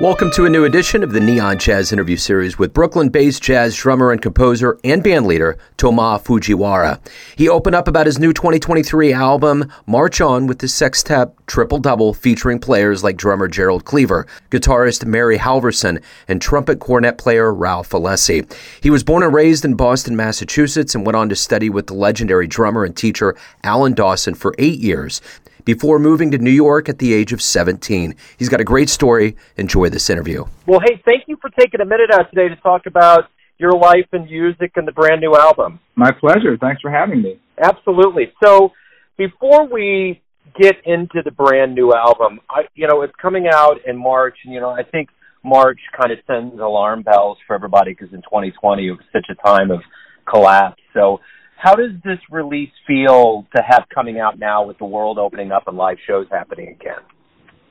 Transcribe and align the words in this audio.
Welcome 0.00 0.30
to 0.34 0.46
a 0.46 0.48
new 0.48 0.64
edition 0.64 1.02
of 1.02 1.10
the 1.10 1.18
Neon 1.18 1.58
Jazz 1.58 1.92
interview 1.92 2.16
series 2.16 2.56
with 2.56 2.72
Brooklyn 2.72 3.08
based 3.08 3.42
jazz 3.42 3.74
drummer 3.74 4.12
and 4.12 4.22
composer 4.22 4.78
and 4.84 5.02
bandleader 5.02 5.58
Toma 5.76 6.20
Fujiwara. 6.24 7.00
He 7.34 7.48
opened 7.48 7.74
up 7.74 7.88
about 7.88 8.06
his 8.06 8.16
new 8.16 8.32
2023 8.32 9.12
album, 9.12 9.72
March 9.86 10.20
On, 10.20 10.46
with 10.46 10.60
the 10.60 10.68
sextet 10.68 11.30
Triple 11.48 11.80
Double 11.80 12.14
featuring 12.14 12.60
players 12.60 13.02
like 13.02 13.16
drummer 13.16 13.48
Gerald 13.48 13.86
Cleaver, 13.86 14.28
guitarist 14.50 15.04
Mary 15.04 15.36
Halvorson, 15.36 16.00
and 16.28 16.40
trumpet 16.40 16.78
cornet 16.78 17.18
player 17.18 17.52
Ralph 17.52 17.90
Alessi. 17.90 18.48
He 18.80 18.90
was 18.90 19.02
born 19.02 19.24
and 19.24 19.34
raised 19.34 19.64
in 19.64 19.74
Boston, 19.74 20.14
Massachusetts, 20.14 20.94
and 20.94 21.04
went 21.04 21.16
on 21.16 21.28
to 21.28 21.34
study 21.34 21.70
with 21.70 21.88
the 21.88 21.94
legendary 21.94 22.46
drummer 22.46 22.84
and 22.84 22.96
teacher 22.96 23.34
Alan 23.64 23.94
Dawson 23.94 24.36
for 24.36 24.54
eight 24.58 24.78
years 24.78 25.20
before 25.68 25.98
moving 25.98 26.30
to 26.30 26.38
New 26.38 26.50
York 26.50 26.88
at 26.88 26.98
the 26.98 27.12
age 27.12 27.30
of 27.30 27.42
17. 27.42 28.14
He's 28.38 28.48
got 28.48 28.58
a 28.58 28.64
great 28.64 28.88
story. 28.88 29.36
Enjoy 29.58 29.90
this 29.90 30.08
interview. 30.08 30.46
Well, 30.66 30.80
hey, 30.80 30.98
thank 31.04 31.24
you 31.26 31.36
for 31.42 31.50
taking 31.50 31.82
a 31.82 31.84
minute 31.84 32.10
out 32.10 32.30
today 32.30 32.48
to 32.48 32.56
talk 32.62 32.86
about 32.86 33.28
your 33.58 33.72
life 33.72 34.06
and 34.12 34.24
music 34.24 34.72
and 34.76 34.88
the 34.88 34.92
brand 34.92 35.20
new 35.20 35.36
album. 35.36 35.78
My 35.94 36.10
pleasure. 36.10 36.56
Thanks 36.58 36.80
for 36.80 36.90
having 36.90 37.20
me. 37.20 37.38
Absolutely. 37.62 38.32
So, 38.42 38.72
before 39.18 39.68
we 39.68 40.22
get 40.58 40.76
into 40.86 41.20
the 41.22 41.32
brand 41.32 41.74
new 41.74 41.92
album, 41.92 42.40
I, 42.48 42.62
you 42.74 42.86
know, 42.86 43.02
it's 43.02 43.12
coming 43.20 43.46
out 43.52 43.76
in 43.86 43.98
March, 43.98 44.38
and 44.46 44.54
you 44.54 44.60
know, 44.60 44.70
I 44.70 44.84
think 44.84 45.10
March 45.44 45.80
kind 45.94 46.12
of 46.12 46.18
sends 46.26 46.58
alarm 46.58 47.02
bells 47.02 47.36
for 47.46 47.54
everybody 47.54 47.90
because 47.92 48.14
in 48.14 48.22
2020 48.22 48.86
it 48.86 48.92
was 48.92 49.00
such 49.12 49.26
a 49.30 49.34
time 49.46 49.70
of 49.70 49.80
collapse. 50.26 50.80
So, 50.94 51.20
how 51.58 51.74
does 51.74 51.90
this 52.04 52.18
release 52.30 52.70
feel 52.86 53.44
to 53.54 53.62
have 53.66 53.84
coming 53.92 54.20
out 54.20 54.38
now 54.38 54.64
with 54.64 54.78
the 54.78 54.84
world 54.84 55.18
opening 55.18 55.50
up 55.50 55.66
and 55.66 55.76
live 55.76 55.96
shows 56.06 56.26
happening 56.30 56.68
again? 56.68 57.02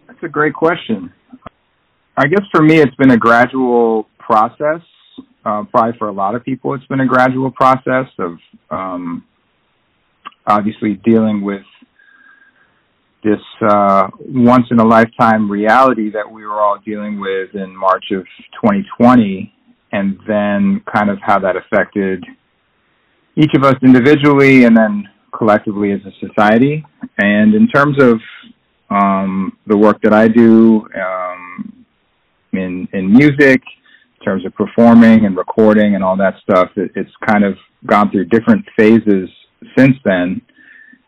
That's 0.07 0.19
a 0.23 0.27
great 0.27 0.53
question. 0.53 1.13
I 2.17 2.27
guess 2.27 2.41
for 2.51 2.61
me, 2.61 2.79
it's 2.79 2.95
been 2.95 3.11
a 3.11 3.17
gradual 3.17 4.09
process. 4.19 4.81
Uh, 5.45 5.63
probably 5.71 5.97
for 5.97 6.09
a 6.09 6.11
lot 6.11 6.35
of 6.35 6.43
people, 6.43 6.73
it's 6.73 6.85
been 6.87 6.99
a 6.99 7.05
gradual 7.05 7.49
process 7.51 8.07
of 8.19 8.37
um, 8.69 9.23
obviously 10.45 10.99
dealing 11.05 11.41
with 11.41 11.63
this 13.23 13.39
uh, 13.69 14.07
once 14.19 14.65
in 14.69 14.79
a 14.79 14.85
lifetime 14.85 15.49
reality 15.49 16.11
that 16.11 16.29
we 16.29 16.45
were 16.45 16.59
all 16.59 16.77
dealing 16.85 17.21
with 17.21 17.55
in 17.55 17.73
March 17.75 18.05
of 18.11 18.25
2020, 18.61 19.53
and 19.93 20.17
then 20.27 20.81
kind 20.93 21.09
of 21.09 21.17
how 21.21 21.39
that 21.39 21.55
affected 21.55 22.25
each 23.37 23.53
of 23.53 23.63
us 23.63 23.75
individually 23.83 24.65
and 24.65 24.75
then 24.75 25.07
collectively 25.37 25.91
as 25.91 26.01
a 26.05 26.27
society. 26.27 26.83
And 27.19 27.53
in 27.53 27.67
terms 27.67 28.01
of 28.01 28.19
um, 28.89 29.57
the 29.67 29.77
work 29.77 30.01
that 30.01 30.13
I 30.13 30.27
do 30.27 30.87
um, 30.95 31.85
in 32.53 32.87
in 32.93 33.13
music, 33.13 33.61
in 34.19 34.25
terms 34.25 34.45
of 34.45 34.55
performing 34.55 35.25
and 35.25 35.37
recording 35.37 35.95
and 35.95 36.03
all 36.03 36.17
that 36.17 36.35
stuff, 36.41 36.69
it, 36.75 36.91
it's 36.95 37.11
kind 37.25 37.43
of 37.43 37.55
gone 37.85 38.09
through 38.09 38.25
different 38.25 38.65
phases 38.75 39.29
since 39.77 39.95
then 40.03 40.41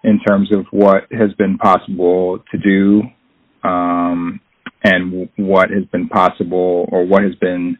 in 0.03 0.19
terms 0.27 0.52
of 0.53 0.66
what 0.71 1.05
has 1.11 1.33
been 1.33 1.58
possible 1.58 2.39
to 2.52 2.58
do 2.58 3.02
um, 3.67 4.39
and 4.83 5.30
what 5.36 5.69
has 5.69 5.83
been 5.91 6.08
possible 6.08 6.88
or 6.91 7.05
what 7.05 7.23
has 7.23 7.36
been 7.36 7.77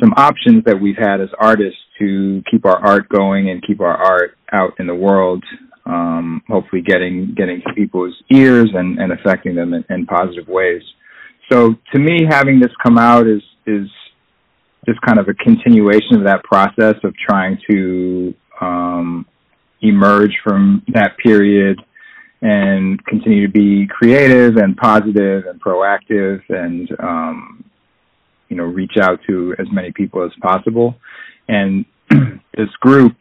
some 0.00 0.12
options 0.16 0.64
that 0.64 0.80
we've 0.80 0.96
had 0.96 1.20
as 1.20 1.28
artists 1.38 1.78
to 1.98 2.42
keep 2.50 2.64
our 2.64 2.78
art 2.78 3.08
going 3.08 3.50
and 3.50 3.62
keep 3.66 3.80
our 3.80 3.96
art 3.96 4.36
out 4.52 4.72
in 4.78 4.86
the 4.86 4.94
world, 4.94 5.44
um, 5.86 6.42
hopefully 6.48 6.82
getting 6.82 7.34
getting 7.36 7.62
people's 7.74 8.14
ears 8.30 8.70
and, 8.74 8.98
and 8.98 9.12
affecting 9.12 9.54
them 9.54 9.74
in, 9.74 9.84
in 9.90 10.06
positive 10.06 10.48
ways. 10.48 10.82
So 11.50 11.74
to 11.92 11.98
me, 11.98 12.26
having 12.28 12.60
this 12.60 12.70
come 12.82 12.98
out 12.98 13.26
is 13.26 13.42
is 13.66 13.88
just 14.86 15.00
kind 15.02 15.18
of 15.18 15.28
a 15.28 15.34
continuation 15.34 16.16
of 16.16 16.24
that 16.24 16.42
process 16.44 16.94
of 17.04 17.14
trying 17.28 17.58
to 17.70 18.34
um, 18.60 19.26
emerge 19.82 20.32
from 20.42 20.82
that 20.94 21.16
period 21.22 21.78
and 22.42 23.04
continue 23.04 23.46
to 23.46 23.52
be 23.52 23.86
creative 23.86 24.56
and 24.56 24.76
positive 24.76 25.44
and 25.46 25.60
proactive 25.60 26.40
and 26.48 26.88
um, 26.98 27.64
you 28.50 28.56
know 28.56 28.64
reach 28.64 28.98
out 29.00 29.18
to 29.26 29.54
as 29.58 29.66
many 29.72 29.90
people 29.92 30.22
as 30.22 30.30
possible 30.42 30.94
and 31.48 31.86
this 32.56 32.68
group 32.80 33.12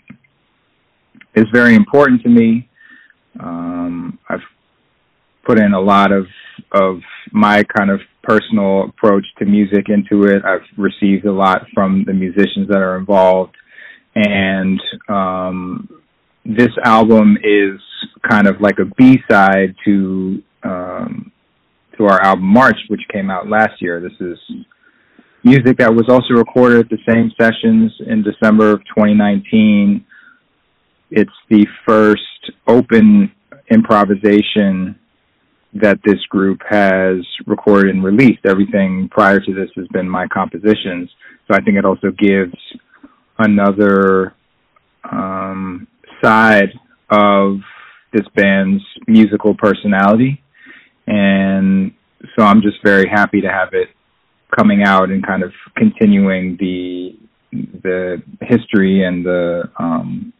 is 1.35 1.45
very 1.53 1.75
important 1.75 2.21
to 2.23 2.29
me. 2.29 2.69
Um, 3.39 4.19
I've 4.27 4.39
put 5.45 5.59
in 5.59 5.73
a 5.73 5.79
lot 5.79 6.11
of 6.11 6.25
of 6.73 6.99
my 7.31 7.63
kind 7.77 7.89
of 7.89 7.99
personal 8.23 8.83
approach 8.89 9.25
to 9.39 9.45
music 9.45 9.85
into 9.87 10.25
it. 10.25 10.43
I've 10.43 10.67
received 10.77 11.25
a 11.25 11.31
lot 11.31 11.61
from 11.73 12.03
the 12.05 12.13
musicians 12.13 12.67
that 12.67 12.77
are 12.77 12.97
involved, 12.97 13.55
and 14.15 14.81
um, 15.07 15.89
this 16.45 16.69
album 16.83 17.37
is 17.43 17.79
kind 18.29 18.47
of 18.47 18.61
like 18.61 18.77
a 18.79 18.85
B 18.97 19.17
side 19.29 19.75
to 19.85 20.43
um, 20.63 21.31
to 21.97 22.05
our 22.05 22.21
album 22.21 22.45
March, 22.45 22.77
which 22.89 23.01
came 23.11 23.29
out 23.29 23.47
last 23.47 23.81
year. 23.81 23.99
This 24.01 24.19
is 24.19 24.37
music 25.43 25.77
that 25.77 25.93
was 25.93 26.05
also 26.09 26.33
recorded 26.33 26.79
at 26.79 26.89
the 26.89 26.97
same 27.07 27.31
sessions 27.39 27.91
in 28.07 28.23
December 28.23 28.71
of 28.71 28.79
2019. 28.85 30.05
It's 31.11 31.31
the 31.49 31.65
first 31.87 32.51
open 32.67 33.31
improvisation 33.71 34.99
that 35.73 35.99
this 36.03 36.19
group 36.29 36.59
has 36.67 37.17
recorded 37.45 37.95
and 37.95 38.03
released. 38.03 38.39
Everything 38.45 39.07
prior 39.11 39.39
to 39.39 39.53
this 39.53 39.69
has 39.75 39.87
been 39.89 40.09
my 40.09 40.27
compositions. 40.27 41.09
So 41.47 41.55
I 41.55 41.61
think 41.61 41.77
it 41.77 41.85
also 41.85 42.11
gives 42.11 42.55
another 43.37 44.33
um, 45.09 45.87
side 46.21 46.71
of 47.09 47.57
this 48.13 48.25
band's 48.35 48.83
musical 49.07 49.55
personality. 49.55 50.41
And 51.07 51.91
so 52.35 52.43
I'm 52.43 52.61
just 52.61 52.77
very 52.83 53.07
happy 53.07 53.41
to 53.41 53.47
have 53.47 53.69
it 53.73 53.89
coming 54.55 54.83
out 54.83 55.09
and 55.09 55.25
kind 55.25 55.43
of 55.43 55.51
continuing 55.75 56.57
the 56.59 57.17
the 57.51 58.21
history 58.41 59.03
and 59.03 59.25
the 59.25 59.63
um, 59.79 60.33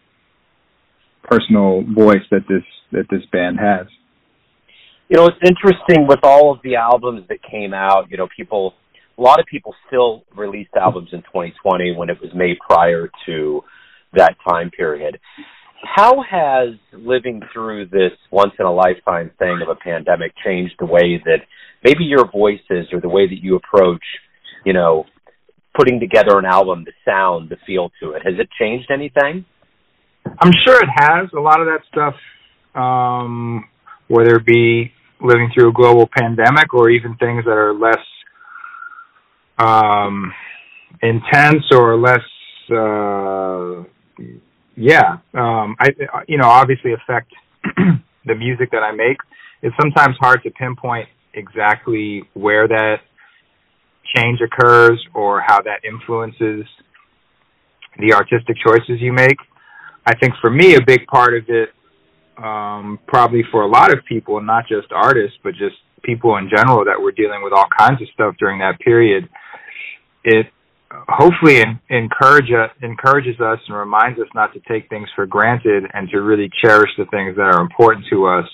personal 1.23 1.83
voice 1.83 2.23
that 2.31 2.41
this 2.47 2.63
that 2.91 3.05
this 3.09 3.21
band 3.31 3.59
has. 3.59 3.87
You 5.09 5.17
know, 5.17 5.25
it's 5.25 5.37
interesting 5.43 6.07
with 6.07 6.19
all 6.23 6.51
of 6.51 6.59
the 6.63 6.75
albums 6.75 7.23
that 7.29 7.39
came 7.41 7.73
out. 7.73 8.11
You 8.11 8.17
know, 8.17 8.27
people, 8.35 8.75
a 9.17 9.21
lot 9.21 9.39
of 9.39 9.47
people 9.47 9.73
still 9.87 10.23
released 10.35 10.71
albums 10.79 11.09
in 11.13 11.21
2020 11.21 11.95
when 11.95 12.09
it 12.09 12.21
was 12.21 12.29
made 12.35 12.57
prior 12.59 13.09
to 13.25 13.63
that 14.13 14.35
time 14.47 14.69
period. 14.69 15.19
How 15.83 16.23
has 16.29 16.75
living 16.93 17.41
through 17.53 17.87
this 17.87 18.11
once 18.31 18.53
in 18.59 18.65
a 18.65 18.73
lifetime 18.73 19.31
thing 19.39 19.59
of 19.61 19.69
a 19.69 19.75
pandemic 19.75 20.33
changed 20.45 20.75
the 20.79 20.85
way 20.85 21.21
that 21.25 21.39
maybe 21.83 22.03
your 22.03 22.29
voices 22.31 22.87
or 22.91 22.99
the 23.01 23.09
way 23.09 23.27
that 23.27 23.41
you 23.41 23.55
approach, 23.55 24.03
you 24.65 24.73
know, 24.73 25.05
putting 25.77 25.99
together 25.99 26.37
an 26.37 26.45
album, 26.45 26.83
the 26.85 26.91
sound, 27.05 27.49
the 27.49 27.57
feel 27.65 27.91
to 28.01 28.11
it. 28.11 28.21
Has 28.25 28.33
it 28.37 28.49
changed 28.59 28.89
anything? 28.91 29.45
I'm 30.25 30.51
sure 30.65 30.81
it 30.81 30.89
has. 30.93 31.29
A 31.35 31.39
lot 31.39 31.61
of 31.61 31.67
that 31.67 31.79
stuff, 31.91 32.15
um, 32.75 33.65
whether 34.07 34.35
it 34.35 34.45
be 34.45 34.91
living 35.21 35.49
through 35.53 35.69
a 35.69 35.73
global 35.73 36.09
pandemic 36.11 36.73
or 36.73 36.89
even 36.89 37.15
things 37.15 37.45
that 37.45 37.51
are 37.51 37.73
less 37.73 37.97
um, 39.57 40.33
intense 41.01 41.65
or 41.71 41.97
less, 41.97 42.19
uh, 42.71 43.83
yeah, 44.79 45.17
um, 45.33 45.75
I, 45.79 45.89
you 46.27 46.37
know, 46.37 46.47
obviously 46.47 46.93
affect 46.93 47.33
the 48.25 48.35
music 48.35 48.71
that 48.71 48.81
I 48.81 48.93
make. 48.93 49.17
It's 49.61 49.75
sometimes 49.79 50.15
hard 50.19 50.41
to 50.43 50.51
pinpoint 50.51 51.09
exactly 51.33 52.23
where 52.33 52.65
that 52.67 53.01
change 54.15 54.39
occurs 54.39 55.05
or 55.13 55.41
how 55.45 55.61
that 55.61 55.83
influences 55.83 56.65
the 57.99 58.13
artistic 58.13 58.55
choices 58.65 59.01
you 59.01 59.11
make. 59.11 59.37
I 60.05 60.15
think 60.15 60.33
for 60.39 60.49
me, 60.49 60.75
a 60.75 60.81
big 60.81 61.05
part 61.07 61.35
of 61.35 61.43
it, 61.49 61.69
um, 62.37 62.99
probably 63.05 63.43
for 63.51 63.63
a 63.63 63.67
lot 63.67 63.91
of 63.91 63.99
people, 64.05 64.39
not 64.41 64.65
just 64.69 64.93
artists, 64.93 65.37
but 65.43 65.51
just 65.55 65.75
people 66.03 66.37
in 66.37 66.49
general 66.49 66.85
that 66.85 66.99
were 66.99 67.11
dealing 67.11 67.43
with 67.43 67.51
all 67.51 67.67
kinds 67.77 68.01
of 68.01 68.07
stuff 68.13 68.33
during 68.39 68.59
that 68.59 68.79
period, 68.79 69.27
it 70.23 70.47
hopefully 70.91 71.63
encourage 71.89 72.49
encourages 72.81 73.39
us 73.39 73.59
and 73.67 73.77
reminds 73.77 74.19
us 74.19 74.27
not 74.33 74.53
to 74.53 74.59
take 74.67 74.89
things 74.89 75.07
for 75.15 75.25
granted 75.25 75.83
and 75.93 76.09
to 76.09 76.21
really 76.21 76.49
cherish 76.63 76.89
the 76.97 77.05
things 77.05 77.35
that 77.35 77.43
are 77.43 77.61
important 77.61 78.05
to 78.09 78.25
us 78.25 78.45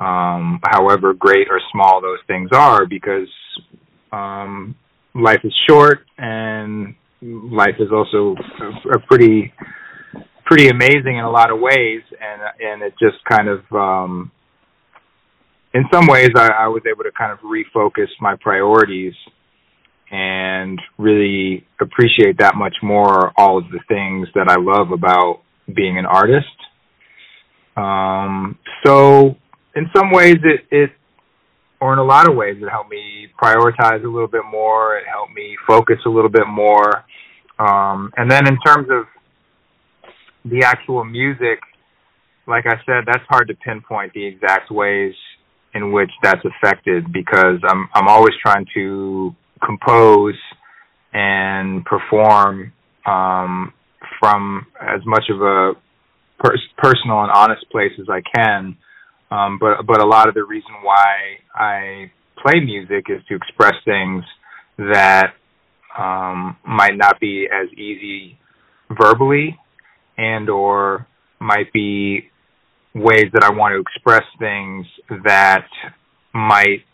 um, 0.00 0.60
however 0.64 1.14
great 1.14 1.48
or 1.50 1.60
small 1.72 2.00
those 2.00 2.18
things 2.26 2.50
are, 2.52 2.86
because 2.86 3.28
um, 4.12 4.74
life 5.14 5.40
is 5.44 5.54
short 5.68 6.00
and 6.18 6.94
life 7.22 7.76
is 7.78 7.88
also 7.92 8.34
a 8.92 8.98
pretty 9.06 9.52
pretty 10.44 10.68
amazing 10.68 11.16
in 11.16 11.24
a 11.24 11.30
lot 11.30 11.50
of 11.50 11.58
ways, 11.58 12.02
and 12.20 12.42
and 12.60 12.82
it 12.82 12.94
just 12.98 13.16
kind 13.30 13.48
of 13.48 13.60
um, 13.72 14.30
in 15.72 15.84
some 15.92 16.06
ways 16.06 16.30
I, 16.36 16.48
I 16.48 16.68
was 16.68 16.82
able 16.90 17.04
to 17.04 17.12
kind 17.16 17.32
of 17.32 17.38
refocus 17.38 18.08
my 18.20 18.36
priorities 18.40 19.14
and 20.10 20.80
really 20.98 21.66
appreciate 21.80 22.38
that 22.38 22.54
much 22.54 22.74
more 22.82 23.32
all 23.36 23.58
of 23.58 23.64
the 23.70 23.80
things 23.88 24.28
that 24.34 24.48
I 24.48 24.56
love 24.60 24.92
about 24.92 25.40
being 25.74 25.98
an 25.98 26.06
artist. 26.06 26.46
Um, 27.76 28.58
so 28.84 29.36
in 29.74 29.90
some 29.96 30.12
ways 30.12 30.36
it, 30.44 30.60
it, 30.70 30.90
or 31.80 31.92
in 31.92 31.98
a 31.98 32.04
lot 32.04 32.28
of 32.28 32.36
ways 32.36 32.56
it 32.60 32.68
helped 32.68 32.90
me 32.90 33.28
prioritize 33.40 34.04
a 34.04 34.08
little 34.08 34.28
bit 34.28 34.44
more. 34.50 34.96
It 34.96 35.04
helped 35.10 35.34
me 35.34 35.56
focus 35.66 35.98
a 36.06 36.10
little 36.10 36.30
bit 36.30 36.46
more. 36.46 37.04
Um, 37.58 38.12
and 38.16 38.30
then 38.30 38.46
in 38.46 38.58
terms 38.64 38.88
of 38.90 39.06
the 40.44 40.64
actual 40.64 41.04
music, 41.04 41.58
like 42.46 42.66
I 42.66 42.76
said, 42.84 43.04
that's 43.06 43.24
hard 43.28 43.48
to 43.48 43.54
pinpoint 43.54 44.12
the 44.12 44.24
exact 44.24 44.70
ways 44.70 45.14
in 45.74 45.92
which 45.92 46.10
that's 46.22 46.42
affected 46.44 47.12
because 47.12 47.58
I'm 47.66 47.88
I'm 47.94 48.06
always 48.06 48.34
trying 48.42 48.66
to 48.74 49.34
compose 49.64 50.38
and 51.12 51.84
perform 51.84 52.72
um, 53.06 53.72
from 54.18 54.66
as 54.80 55.00
much 55.06 55.24
of 55.30 55.40
a 55.40 55.72
per- 56.38 56.56
personal 56.78 57.22
and 57.22 57.30
honest 57.32 57.64
place 57.70 57.92
as 58.00 58.06
I 58.08 58.20
can. 58.34 58.76
Um, 59.30 59.58
but 59.58 59.86
but 59.86 60.00
a 60.00 60.06
lot 60.06 60.28
of 60.28 60.34
the 60.34 60.44
reason 60.44 60.70
why 60.82 61.38
I 61.54 62.10
play 62.40 62.60
music 62.60 63.06
is 63.08 63.22
to 63.28 63.34
express 63.34 63.74
things 63.84 64.24
that 64.78 65.34
um, 65.98 66.56
might 66.66 66.96
not 66.96 67.20
be 67.20 67.46
as 67.52 67.68
easy 67.72 68.38
verbally 68.90 69.58
and 70.18 70.48
or 70.48 71.06
might 71.40 71.72
be 71.72 72.28
ways 72.94 73.26
that 73.32 73.42
I 73.42 73.50
want 73.50 73.72
to 73.72 73.80
express 73.80 74.24
things 74.38 74.86
that 75.24 75.66
might 76.32 76.84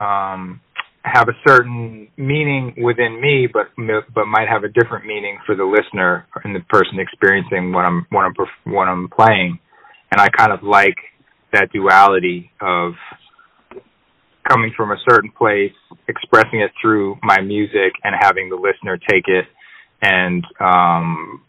um, 0.00 0.60
have 1.06 1.28
a 1.28 1.36
certain 1.46 2.08
meaning 2.16 2.74
within 2.82 3.20
me, 3.20 3.46
but 3.46 3.66
but 4.14 4.26
might 4.26 4.48
have 4.48 4.64
a 4.64 4.68
different 4.68 5.06
meaning 5.06 5.38
for 5.46 5.54
the 5.54 5.64
listener 5.64 6.26
and 6.44 6.54
the 6.54 6.60
person 6.68 6.98
experiencing 6.98 7.72
what 7.72 7.84
I'm 7.84 8.06
what 8.10 8.24
I'm 8.24 8.34
what 8.64 8.88
I'm 8.88 9.08
playing. 9.08 9.58
And 10.10 10.20
I 10.20 10.28
kind 10.28 10.52
of 10.52 10.62
like 10.62 10.96
that 11.52 11.70
duality 11.72 12.50
of 12.60 12.92
coming 14.48 14.72
from 14.76 14.90
a 14.90 14.96
certain 15.08 15.30
place, 15.30 15.72
expressing 16.08 16.60
it 16.60 16.70
through 16.80 17.16
my 17.22 17.40
music, 17.40 17.92
and 18.04 18.14
having 18.20 18.48
the 18.48 18.56
listener 18.56 18.98
take 18.98 19.24
it 19.26 19.46
and 20.02 20.44
um, 20.60 21.42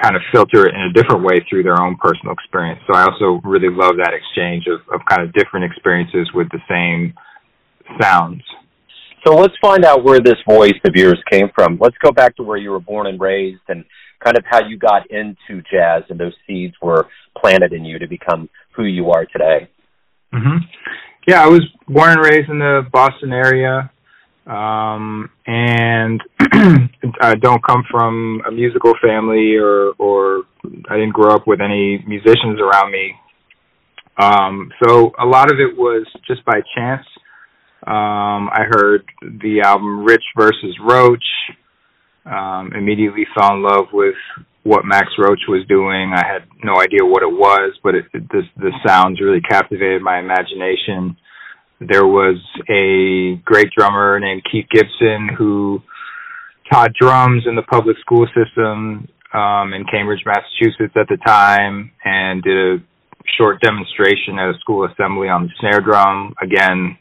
kind 0.00 0.16
of 0.16 0.22
filter 0.32 0.66
it 0.66 0.74
in 0.74 0.80
a 0.80 0.92
different 0.92 1.22
way 1.22 1.44
through 1.48 1.62
their 1.62 1.80
own 1.80 1.96
personal 2.00 2.32
experience. 2.32 2.80
So 2.86 2.96
I 2.96 3.04
also 3.04 3.40
really 3.44 3.68
love 3.70 3.96
that 3.98 4.12
exchange 4.14 4.64
of, 4.66 4.80
of 4.92 5.04
kind 5.06 5.22
of 5.22 5.32
different 5.34 5.70
experiences 5.70 6.30
with 6.34 6.48
the 6.50 6.60
same 6.68 7.14
sounds. 8.00 8.42
So 9.24 9.34
let's 9.34 9.54
find 9.60 9.84
out 9.84 10.04
where 10.04 10.20
this 10.20 10.38
voice 10.48 10.78
of 10.84 10.94
yours 10.94 11.22
came 11.30 11.48
from. 11.54 11.78
Let's 11.80 11.96
go 12.02 12.10
back 12.10 12.36
to 12.36 12.42
where 12.42 12.56
you 12.56 12.70
were 12.70 12.80
born 12.80 13.06
and 13.06 13.20
raised 13.20 13.62
and 13.68 13.84
kind 14.22 14.36
of 14.36 14.44
how 14.48 14.66
you 14.66 14.76
got 14.78 15.10
into 15.10 15.62
jazz 15.70 16.02
and 16.08 16.18
those 16.18 16.34
seeds 16.46 16.74
were 16.82 17.06
planted 17.36 17.72
in 17.72 17.84
you 17.84 17.98
to 17.98 18.06
become 18.06 18.48
who 18.74 18.84
you 18.84 19.10
are 19.10 19.26
today. 19.26 19.68
Mm-hmm. 20.32 20.58
Yeah, 21.26 21.44
I 21.44 21.48
was 21.48 21.62
born 21.86 22.10
and 22.10 22.20
raised 22.20 22.50
in 22.50 22.58
the 22.58 22.82
Boston 22.92 23.32
area 23.32 23.90
um, 24.46 25.30
and 25.46 26.20
I 27.20 27.36
don't 27.36 27.64
come 27.64 27.84
from 27.90 28.42
a 28.46 28.50
musical 28.50 28.92
family 29.00 29.56
or 29.56 29.92
or 29.98 30.42
I 30.88 30.96
didn't 30.96 31.12
grow 31.12 31.34
up 31.34 31.46
with 31.46 31.60
any 31.60 32.02
musicians 32.06 32.60
around 32.60 32.90
me. 32.90 33.14
Um, 34.18 34.70
so 34.82 35.12
a 35.18 35.24
lot 35.24 35.50
of 35.50 35.58
it 35.58 35.76
was 35.76 36.06
just 36.26 36.44
by 36.44 36.60
chance. 36.76 37.06
Um, 37.84 38.48
I 38.48 38.62
heard 38.70 39.04
the 39.20 39.62
album 39.64 40.04
Rich 40.04 40.22
versus 40.36 40.76
Roach. 40.80 41.24
Um, 42.24 42.72
immediately 42.76 43.26
fell 43.34 43.54
in 43.54 43.62
love 43.62 43.86
with 43.92 44.14
what 44.62 44.84
Max 44.84 45.08
Roach 45.18 45.40
was 45.48 45.66
doing. 45.66 46.12
I 46.14 46.24
had 46.24 46.44
no 46.62 46.80
idea 46.80 47.04
what 47.04 47.22
it 47.22 47.32
was, 47.32 47.76
but 47.82 47.96
it, 47.96 48.04
it, 48.14 48.28
the 48.28 48.42
the 48.56 48.70
sounds 48.86 49.20
really 49.20 49.40
captivated 49.40 50.02
my 50.02 50.20
imagination. 50.20 51.16
There 51.80 52.06
was 52.06 52.38
a 52.70 53.42
great 53.44 53.72
drummer 53.76 54.20
named 54.20 54.42
Keith 54.50 54.66
Gibson 54.70 55.30
who 55.36 55.82
taught 56.72 56.94
drums 56.94 57.42
in 57.46 57.56
the 57.56 57.62
public 57.62 57.96
school 57.98 58.26
system 58.26 59.08
um, 59.34 59.72
in 59.72 59.84
Cambridge, 59.90 60.22
Massachusetts 60.24 60.94
at 60.94 61.08
the 61.08 61.18
time, 61.26 61.90
and 62.04 62.42
did 62.42 62.56
a 62.56 62.76
short 63.36 63.60
demonstration 63.60 64.38
at 64.38 64.54
a 64.54 64.58
school 64.60 64.86
assembly 64.86 65.28
on 65.28 65.44
the 65.44 65.50
snare 65.58 65.80
drum. 65.80 66.34
Again, 66.40 66.96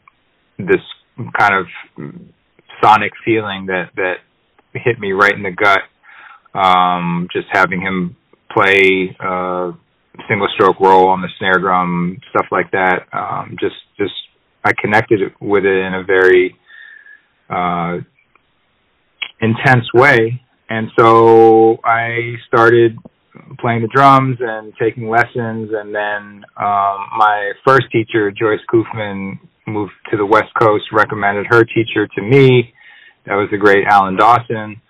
this 0.67 0.81
kind 1.37 1.53
of 1.55 1.65
sonic 2.83 3.11
feeling 3.23 3.67
that 3.67 3.89
that 3.95 4.15
hit 4.73 4.99
me 4.99 5.11
right 5.11 5.33
in 5.33 5.43
the 5.43 5.51
gut. 5.51 5.81
Um, 6.53 7.27
just 7.31 7.47
having 7.51 7.81
him 7.81 8.17
play 8.53 9.15
uh, 9.19 9.71
single 10.27 10.47
stroke 10.55 10.79
roll 10.79 11.07
on 11.07 11.21
the 11.21 11.29
snare 11.39 11.59
drum, 11.59 12.17
stuff 12.29 12.47
like 12.51 12.71
that. 12.71 13.07
Um, 13.13 13.55
just 13.59 13.75
just 13.97 14.13
I 14.63 14.71
connected 14.79 15.21
with 15.39 15.65
it 15.65 15.85
in 15.85 15.93
a 15.93 16.03
very 16.03 16.55
uh, 17.49 17.97
intense 19.39 19.85
way, 19.93 20.41
and 20.69 20.89
so 20.97 21.77
I 21.83 22.33
started 22.47 22.97
playing 23.59 23.81
the 23.81 23.87
drums 23.87 24.37
and 24.39 24.73
taking 24.79 25.09
lessons. 25.09 25.69
And 25.73 25.93
then 25.93 26.43
um, 26.57 27.07
my 27.17 27.51
first 27.65 27.85
teacher, 27.91 28.31
Joyce 28.31 28.59
Koofman, 28.71 29.39
moved 29.71 29.93
to 30.11 30.17
the 30.17 30.25
West 30.25 30.53
Coast, 30.59 30.85
recommended 30.91 31.47
her 31.49 31.63
teacher 31.63 32.07
to 32.15 32.21
me. 32.21 32.73
That 33.25 33.35
was 33.35 33.49
the 33.51 33.57
great 33.57 33.85
Alan 33.87 34.15
Dawson, 34.15 34.81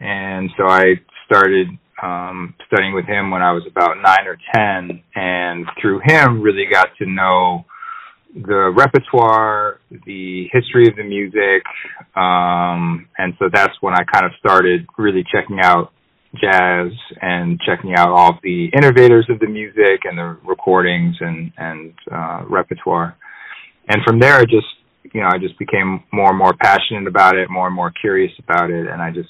and 0.00 0.50
so 0.56 0.66
I 0.66 0.94
started 1.26 1.68
um, 2.02 2.54
studying 2.66 2.94
with 2.94 3.06
him 3.06 3.30
when 3.30 3.42
I 3.42 3.52
was 3.52 3.64
about 3.66 3.96
nine 4.02 4.26
or 4.26 4.38
ten, 4.54 5.02
and 5.14 5.66
through 5.80 6.00
him, 6.04 6.42
really 6.42 6.66
got 6.70 6.88
to 6.98 7.06
know 7.06 7.64
the 8.34 8.72
repertoire, 8.76 9.80
the 10.06 10.48
history 10.52 10.88
of 10.88 10.96
the 10.96 11.04
music, 11.04 11.62
um, 12.16 13.08
and 13.16 13.34
so 13.38 13.48
that's 13.52 13.74
when 13.80 13.94
I 13.94 14.02
kind 14.12 14.26
of 14.26 14.32
started 14.38 14.86
really 14.98 15.24
checking 15.32 15.60
out 15.60 15.92
jazz 16.40 16.90
and 17.22 17.60
checking 17.64 17.94
out 17.94 18.08
all 18.08 18.38
the 18.42 18.70
innovators 18.76 19.26
of 19.28 19.38
the 19.38 19.46
music 19.46 20.02
and 20.04 20.18
the 20.18 20.36
recordings 20.44 21.16
and 21.20 21.52
and 21.56 21.94
uh, 22.10 22.42
repertoire. 22.48 23.16
And 23.88 24.02
from 24.06 24.18
there, 24.18 24.34
I 24.34 24.44
just 24.44 24.66
you 25.12 25.20
know 25.20 25.28
I 25.32 25.38
just 25.38 25.58
became 25.58 26.02
more 26.12 26.30
and 26.30 26.38
more 26.38 26.54
passionate 26.60 27.06
about 27.06 27.36
it, 27.36 27.50
more 27.50 27.66
and 27.66 27.76
more 27.76 27.90
curious 27.90 28.32
about 28.38 28.70
it, 28.70 28.86
and 28.86 29.02
I 29.02 29.10
just 29.10 29.28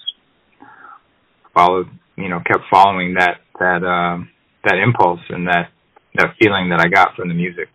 followed 1.54 1.86
you 2.16 2.28
know 2.28 2.40
kept 2.46 2.64
following 2.70 3.14
that 3.14 3.38
that 3.58 3.82
uh, 3.82 4.24
that 4.64 4.76
impulse 4.78 5.20
and 5.28 5.46
that 5.46 5.70
that 6.14 6.34
feeling 6.40 6.70
that 6.70 6.80
I 6.80 6.88
got 6.88 7.14
from 7.16 7.28
the 7.28 7.34
music. 7.34 7.68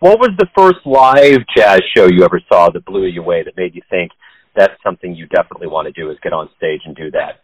What 0.00 0.18
was 0.18 0.30
the 0.36 0.48
first 0.56 0.84
live 0.84 1.46
jazz 1.56 1.80
show 1.96 2.06
you 2.06 2.24
ever 2.24 2.40
saw 2.52 2.70
that 2.70 2.84
blew 2.84 3.06
you 3.06 3.22
away, 3.22 3.44
that 3.44 3.56
made 3.56 3.74
you 3.74 3.82
think 3.88 4.10
that's 4.56 4.74
something 4.84 5.14
you 5.14 5.26
definitely 5.26 5.68
want 5.68 5.86
to 5.86 5.92
do 5.92 6.10
is 6.10 6.16
get 6.22 6.32
on 6.32 6.48
stage 6.56 6.80
and 6.84 6.96
do 6.96 7.10
that? 7.12 7.40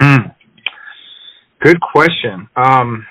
Mm. 0.00 0.34
Good 1.60 1.80
question. 1.80 2.48
Um, 2.54 3.06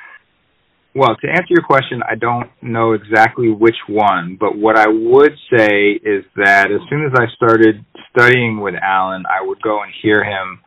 well, 0.95 1.13
to 1.17 1.27
answer 1.27 1.49
your 1.49 1.63
question, 1.63 2.01
I 2.09 2.15
don't 2.15 2.49
know 2.61 2.93
exactly 2.93 3.49
which 3.49 3.75
one, 3.87 4.37
but 4.39 4.57
what 4.57 4.77
I 4.77 4.87
would 4.87 5.33
say 5.51 5.91
is 5.91 6.23
that 6.37 6.71
as 6.71 6.79
soon 6.89 7.05
as 7.05 7.11
I 7.15 7.25
started 7.35 7.85
studying 8.09 8.61
with 8.61 8.75
Alan, 8.75 9.25
I 9.29 9.45
would 9.45 9.61
go 9.61 9.83
and 9.83 9.91
hear 10.01 10.23
him 10.23 10.61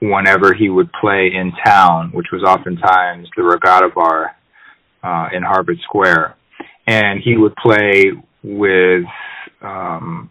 whenever 0.00 0.52
he 0.52 0.68
would 0.68 0.90
play 1.00 1.30
in 1.32 1.52
town, 1.64 2.10
which 2.12 2.26
was 2.32 2.42
oftentimes 2.42 3.28
the 3.36 3.44
Regatta 3.44 3.90
Bar 3.94 4.36
uh, 5.04 5.28
in 5.32 5.44
Harvard 5.44 5.78
Square. 5.84 6.34
And 6.88 7.20
he 7.24 7.36
would 7.36 7.54
play 7.54 8.10
with 8.42 9.04
um 9.62 10.28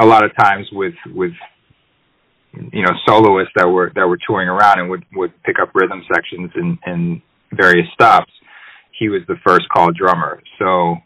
a 0.00 0.04
lot 0.04 0.24
of 0.24 0.34
times 0.36 0.66
with 0.72 0.94
with 1.14 1.32
you 2.52 2.82
know 2.82 2.90
soloists 3.06 3.52
that 3.54 3.68
were 3.68 3.92
that 3.94 4.08
were 4.08 4.18
touring 4.26 4.48
around 4.48 4.80
and 4.80 4.90
would 4.90 5.04
would 5.14 5.32
pick 5.44 5.60
up 5.62 5.70
rhythm 5.74 6.02
sections 6.12 6.50
in 6.56 6.76
in 6.86 7.22
various 7.52 7.86
stops 7.94 8.32
he 8.98 9.08
was 9.08 9.22
the 9.28 9.36
first 9.46 9.68
call 9.68 9.90
drummer 9.92 10.42
so 10.58 10.96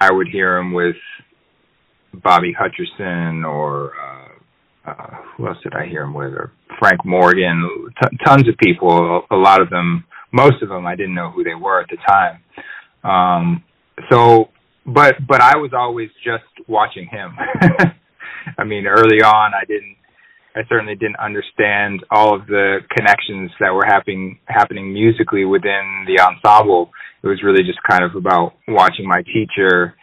i 0.00 0.10
would 0.10 0.28
hear 0.28 0.56
him 0.56 0.72
with 0.72 0.96
bobby 2.22 2.54
hutcherson 2.54 3.44
or 3.44 3.92
uh, 4.00 4.90
uh 4.90 5.14
who 5.36 5.46
else 5.46 5.58
did 5.62 5.74
i 5.74 5.86
hear 5.86 6.02
him 6.02 6.14
with 6.14 6.32
or 6.32 6.52
frank 6.78 7.04
morgan 7.04 7.68
t- 8.02 8.18
tons 8.24 8.48
of 8.48 8.56
people 8.58 9.22
a 9.30 9.36
lot 9.36 9.60
of 9.60 9.70
them 9.70 10.04
most 10.32 10.62
of 10.62 10.68
them 10.68 10.86
i 10.86 10.96
didn't 10.96 11.14
know 11.14 11.30
who 11.30 11.44
they 11.44 11.54
were 11.54 11.80
at 11.80 11.88
the 11.88 11.98
time 12.06 12.42
um 13.04 13.62
so 14.10 14.50
but 14.86 15.16
but 15.26 15.40
I 15.40 15.56
was 15.56 15.72
always 15.76 16.10
just 16.24 16.44
watching 16.68 17.08
him. 17.08 17.36
I 18.58 18.64
mean, 18.64 18.86
early 18.86 19.22
on, 19.22 19.52
I 19.54 19.64
didn't. 19.66 19.96
I 20.56 20.60
certainly 20.70 20.94
didn't 20.94 21.18
understand 21.18 22.02
all 22.10 22.34
of 22.34 22.46
the 22.46 22.78
connections 22.96 23.50
that 23.60 23.74
were 23.74 23.84
happening 23.84 24.38
happening 24.46 24.92
musically 24.92 25.44
within 25.44 26.06
the 26.06 26.22
ensemble. 26.22 26.90
It 27.22 27.26
was 27.26 27.42
really 27.44 27.62
just 27.62 27.78
kind 27.88 28.02
of 28.02 28.14
about 28.14 28.54
watching 28.66 29.06
my 29.06 29.22
teacher, 29.22 29.94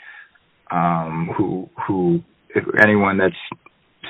um, 0.70 1.32
who 1.36 1.70
who 1.88 2.22
if 2.54 2.64
anyone 2.80 3.18
that's 3.18 3.34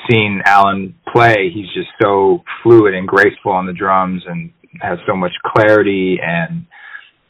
seen 0.10 0.42
Alan 0.46 0.96
play, 1.14 1.50
he's 1.54 1.72
just 1.74 1.90
so 2.02 2.44
fluid 2.62 2.94
and 2.94 3.08
graceful 3.08 3.52
on 3.52 3.66
the 3.66 3.74
drums 3.74 4.24
and 4.28 4.52
has 4.82 5.00
so 5.08 5.16
much 5.16 5.32
clarity 5.46 6.18
and 6.22 6.66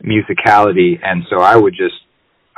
musicality. 0.04 1.00
And 1.04 1.24
so 1.30 1.42
I 1.42 1.56
would 1.56 1.74
just, 1.74 1.96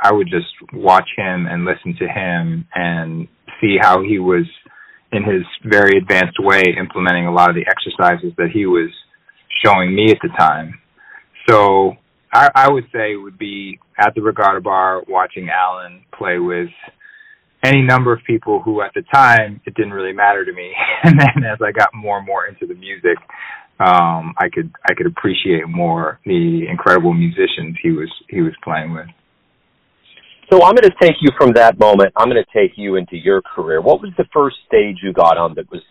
I 0.00 0.12
would 0.12 0.28
just 0.28 0.46
watch 0.72 1.08
him 1.16 1.46
and 1.46 1.64
listen 1.64 1.96
to 1.98 2.08
him 2.08 2.66
and 2.74 3.28
see 3.60 3.76
how 3.80 4.02
he 4.02 4.18
was 4.18 4.46
in 5.16 5.24
his 5.24 5.42
very 5.64 5.98
advanced 5.98 6.38
way 6.38 6.62
implementing 6.78 7.26
a 7.26 7.32
lot 7.32 7.48
of 7.48 7.56
the 7.56 7.64
exercises 7.66 8.32
that 8.36 8.50
he 8.52 8.66
was 8.66 8.90
showing 9.64 9.94
me 9.94 10.10
at 10.10 10.18
the 10.22 10.28
time. 10.38 10.78
So 11.48 11.94
I, 12.32 12.50
I 12.54 12.70
would 12.70 12.84
say 12.92 13.12
it 13.12 13.22
would 13.22 13.38
be 13.38 13.78
at 13.98 14.14
the 14.14 14.22
Regatta 14.22 14.60
Bar 14.60 15.02
watching 15.08 15.48
Alan 15.48 16.04
play 16.16 16.38
with 16.38 16.68
any 17.64 17.82
number 17.82 18.12
of 18.12 18.20
people 18.26 18.60
who 18.62 18.82
at 18.82 18.92
the 18.94 19.02
time 19.12 19.60
it 19.64 19.74
didn't 19.74 19.92
really 19.92 20.12
matter 20.12 20.44
to 20.44 20.52
me 20.52 20.72
and 21.02 21.18
then 21.18 21.44
as 21.50 21.58
I 21.64 21.72
got 21.72 21.88
more 21.94 22.18
and 22.18 22.26
more 22.26 22.46
into 22.46 22.66
the 22.66 22.74
music 22.74 23.18
um 23.80 24.34
I 24.38 24.48
could 24.52 24.70
I 24.88 24.94
could 24.94 25.06
appreciate 25.06 25.66
more 25.68 26.20
the 26.24 26.66
incredible 26.70 27.12
musicians 27.12 27.76
he 27.82 27.90
was 27.90 28.10
he 28.28 28.42
was 28.42 28.52
playing 28.62 28.92
with. 28.92 29.06
So 30.50 30.62
I'm 30.62 30.74
going 30.74 30.88
to 30.88 30.94
take 31.00 31.16
you 31.20 31.30
from 31.36 31.52
that 31.54 31.78
moment. 31.78 32.12
I'm 32.16 32.28
going 32.30 32.42
to 32.42 32.58
take 32.58 32.76
you 32.76 32.96
into 32.96 33.16
your 33.16 33.42
career. 33.42 33.80
What 33.80 34.00
was 34.00 34.12
the 34.16 34.26
first 34.32 34.56
stage 34.66 34.98
you 35.02 35.12
got 35.12 35.36
on 35.38 35.54
that 35.54 35.70
was 35.70 35.82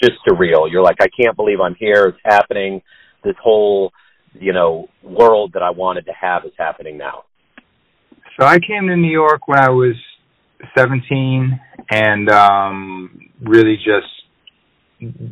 just 0.00 0.12
surreal? 0.28 0.70
You're 0.70 0.82
like, 0.82 0.98
I 1.00 1.08
can't 1.08 1.36
believe 1.36 1.60
I'm 1.60 1.74
here. 1.74 2.06
It's 2.06 2.18
happening. 2.24 2.80
This 3.24 3.34
whole, 3.42 3.92
you 4.34 4.52
know, 4.52 4.88
world 5.02 5.52
that 5.54 5.62
I 5.62 5.70
wanted 5.70 6.06
to 6.06 6.12
have 6.12 6.44
is 6.44 6.52
happening 6.56 6.96
now. 6.96 7.24
So 8.38 8.46
I 8.46 8.58
came 8.58 8.86
to 8.88 8.96
New 8.96 9.10
York 9.10 9.48
when 9.48 9.58
I 9.58 9.70
was 9.70 9.94
17 10.76 11.60
and 11.90 12.30
um 12.30 13.30
really 13.42 13.76
just 13.76 14.08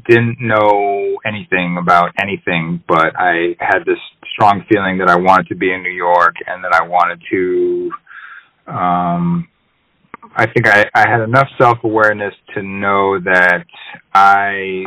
didn't 0.09 0.37
know 0.41 1.17
anything 1.25 1.79
about 1.81 2.11
anything 2.21 2.83
but 2.87 3.17
I 3.19 3.57
had 3.59 3.81
this 3.87 3.99
strong 4.35 4.65
feeling 4.71 4.99
that 4.99 5.09
I 5.09 5.17
wanted 5.17 5.49
to 5.49 5.55
be 5.55 5.73
in 5.73 5.83
New 5.83 5.93
York 5.93 6.35
and 6.47 6.63
that 6.65 6.75
I 6.75 6.87
wanted 6.87 7.23
to 7.31 7.91
um 8.67 9.49
I 10.35 10.47
think 10.47 10.67
I, 10.67 10.87
I 10.95 11.09
had 11.09 11.21
enough 11.21 11.49
self 11.59 11.79
awareness 11.85 12.35
to 12.55 12.63
know 12.63 13.19
that 13.21 13.65
I 14.15 14.85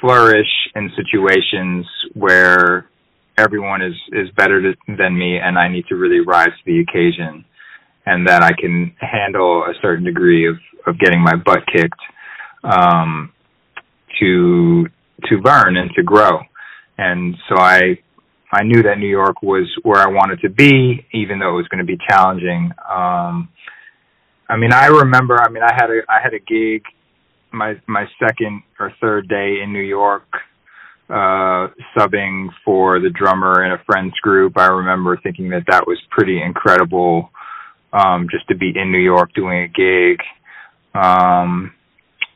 flourish 0.00 0.48
in 0.74 0.90
situations 0.96 1.86
where 2.14 2.90
everyone 3.38 3.82
is 3.82 3.94
is 4.12 4.28
better 4.36 4.60
to, 4.60 4.76
than 4.98 5.16
me 5.16 5.38
and 5.38 5.58
I 5.58 5.68
need 5.68 5.86
to 5.88 5.96
really 5.96 6.20
rise 6.20 6.48
to 6.50 6.64
the 6.66 6.80
occasion 6.80 7.44
and 8.04 8.26
that 8.26 8.42
I 8.42 8.50
can 8.52 8.94
handle 9.00 9.62
a 9.62 9.72
certain 9.80 10.04
degree 10.04 10.48
of, 10.48 10.56
of 10.86 10.98
getting 10.98 11.20
my 11.20 11.36
butt 11.36 11.60
kicked 11.72 12.00
um, 12.64 13.32
to 14.20 14.86
to 15.24 15.36
learn 15.36 15.76
and 15.76 15.90
to 15.94 16.02
grow. 16.02 16.40
And 16.98 17.36
so 17.48 17.56
I 17.56 17.98
I 18.52 18.62
knew 18.64 18.82
that 18.82 18.98
New 18.98 19.08
York 19.08 19.42
was 19.42 19.66
where 19.82 20.00
I 20.00 20.08
wanted 20.08 20.40
to 20.42 20.50
be, 20.50 21.06
even 21.12 21.38
though 21.38 21.54
it 21.54 21.56
was 21.56 21.68
going 21.68 21.84
to 21.84 21.86
be 21.86 21.98
challenging. 22.08 22.70
Um, 22.88 23.48
I 24.48 24.56
mean, 24.56 24.72
I 24.72 24.86
remember. 24.86 25.40
I 25.40 25.48
mean, 25.48 25.62
I 25.62 25.72
had 25.72 25.90
a 25.90 26.00
I 26.08 26.20
had 26.22 26.34
a 26.34 26.38
gig 26.38 26.82
my 27.52 27.74
my 27.86 28.06
second 28.18 28.62
or 28.78 28.92
third 29.00 29.28
day 29.28 29.60
in 29.62 29.72
New 29.72 29.82
York 29.82 30.24
uh 31.10 31.68
subbing 31.96 32.48
for 32.64 33.00
the 33.00 33.10
drummer 33.10 33.64
in 33.64 33.72
a 33.72 33.82
friend's 33.84 34.14
group 34.20 34.56
i 34.56 34.66
remember 34.66 35.18
thinking 35.20 35.50
that 35.50 35.64
that 35.68 35.84
was 35.84 35.98
pretty 36.10 36.40
incredible 36.40 37.28
um, 37.92 38.28
just 38.30 38.48
to 38.48 38.56
be 38.56 38.72
in 38.74 38.90
New 38.90 38.98
York 38.98 39.32
doing 39.34 39.64
a 39.64 39.68
gig. 39.68 40.18
Um, 40.94 41.72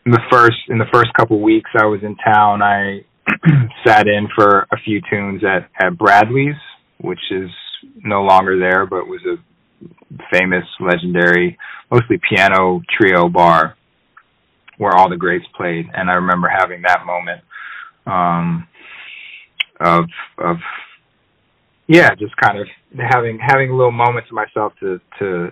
in 0.04 0.12
the 0.12 0.20
first 0.30 0.56
in 0.68 0.78
the 0.78 0.86
first 0.92 1.08
couple 1.16 1.40
weeks 1.40 1.70
I 1.76 1.86
was 1.86 2.00
in 2.02 2.16
town, 2.16 2.62
I 2.62 3.04
sat 3.86 4.06
in 4.06 4.28
for 4.34 4.66
a 4.72 4.76
few 4.84 5.00
tunes 5.10 5.42
at 5.44 5.68
at 5.84 5.98
Bradley's, 5.98 6.56
which 7.00 7.20
is 7.30 7.50
no 8.04 8.22
longer 8.22 8.58
there, 8.58 8.86
but 8.86 9.06
was 9.06 9.20
a 9.26 9.36
famous, 10.32 10.64
legendary, 10.80 11.58
mostly 11.90 12.18
piano 12.28 12.80
trio 12.98 13.28
bar 13.28 13.76
where 14.78 14.94
all 14.94 15.08
the 15.08 15.16
greats 15.16 15.46
played. 15.56 15.86
And 15.94 16.10
I 16.10 16.14
remember 16.14 16.48
having 16.48 16.82
that 16.82 17.06
moment 17.06 17.42
um, 18.06 18.68
of 19.80 20.04
of 20.38 20.56
yeah, 21.88 22.14
just 22.14 22.36
kind 22.36 22.58
of 22.58 22.66
having 22.98 23.38
having 23.40 23.70
a 23.70 23.76
little 23.76 23.92
moment 23.92 24.26
to 24.28 24.34
myself 24.34 24.72
to 24.80 25.00
to 25.18 25.50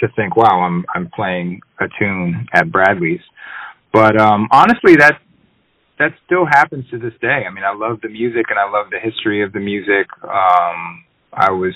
to 0.00 0.08
think, 0.14 0.36
wow, 0.36 0.62
I'm 0.62 0.84
I'm 0.94 1.10
playing 1.14 1.60
a 1.80 1.86
tune 1.98 2.46
at 2.52 2.70
Bradley's. 2.70 3.20
But 3.92 4.20
um 4.20 4.48
honestly 4.52 4.96
that 4.96 5.20
that 5.98 6.12
still 6.26 6.44
happens 6.44 6.84
to 6.90 6.98
this 6.98 7.14
day. 7.20 7.44
I 7.48 7.50
mean, 7.52 7.64
I 7.64 7.74
love 7.74 8.00
the 8.02 8.08
music 8.08 8.46
and 8.50 8.58
I 8.58 8.70
love 8.70 8.86
the 8.90 8.98
history 8.98 9.42
of 9.42 9.52
the 9.52 9.60
music. 9.60 10.06
Um 10.22 11.04
I 11.32 11.50
was 11.50 11.74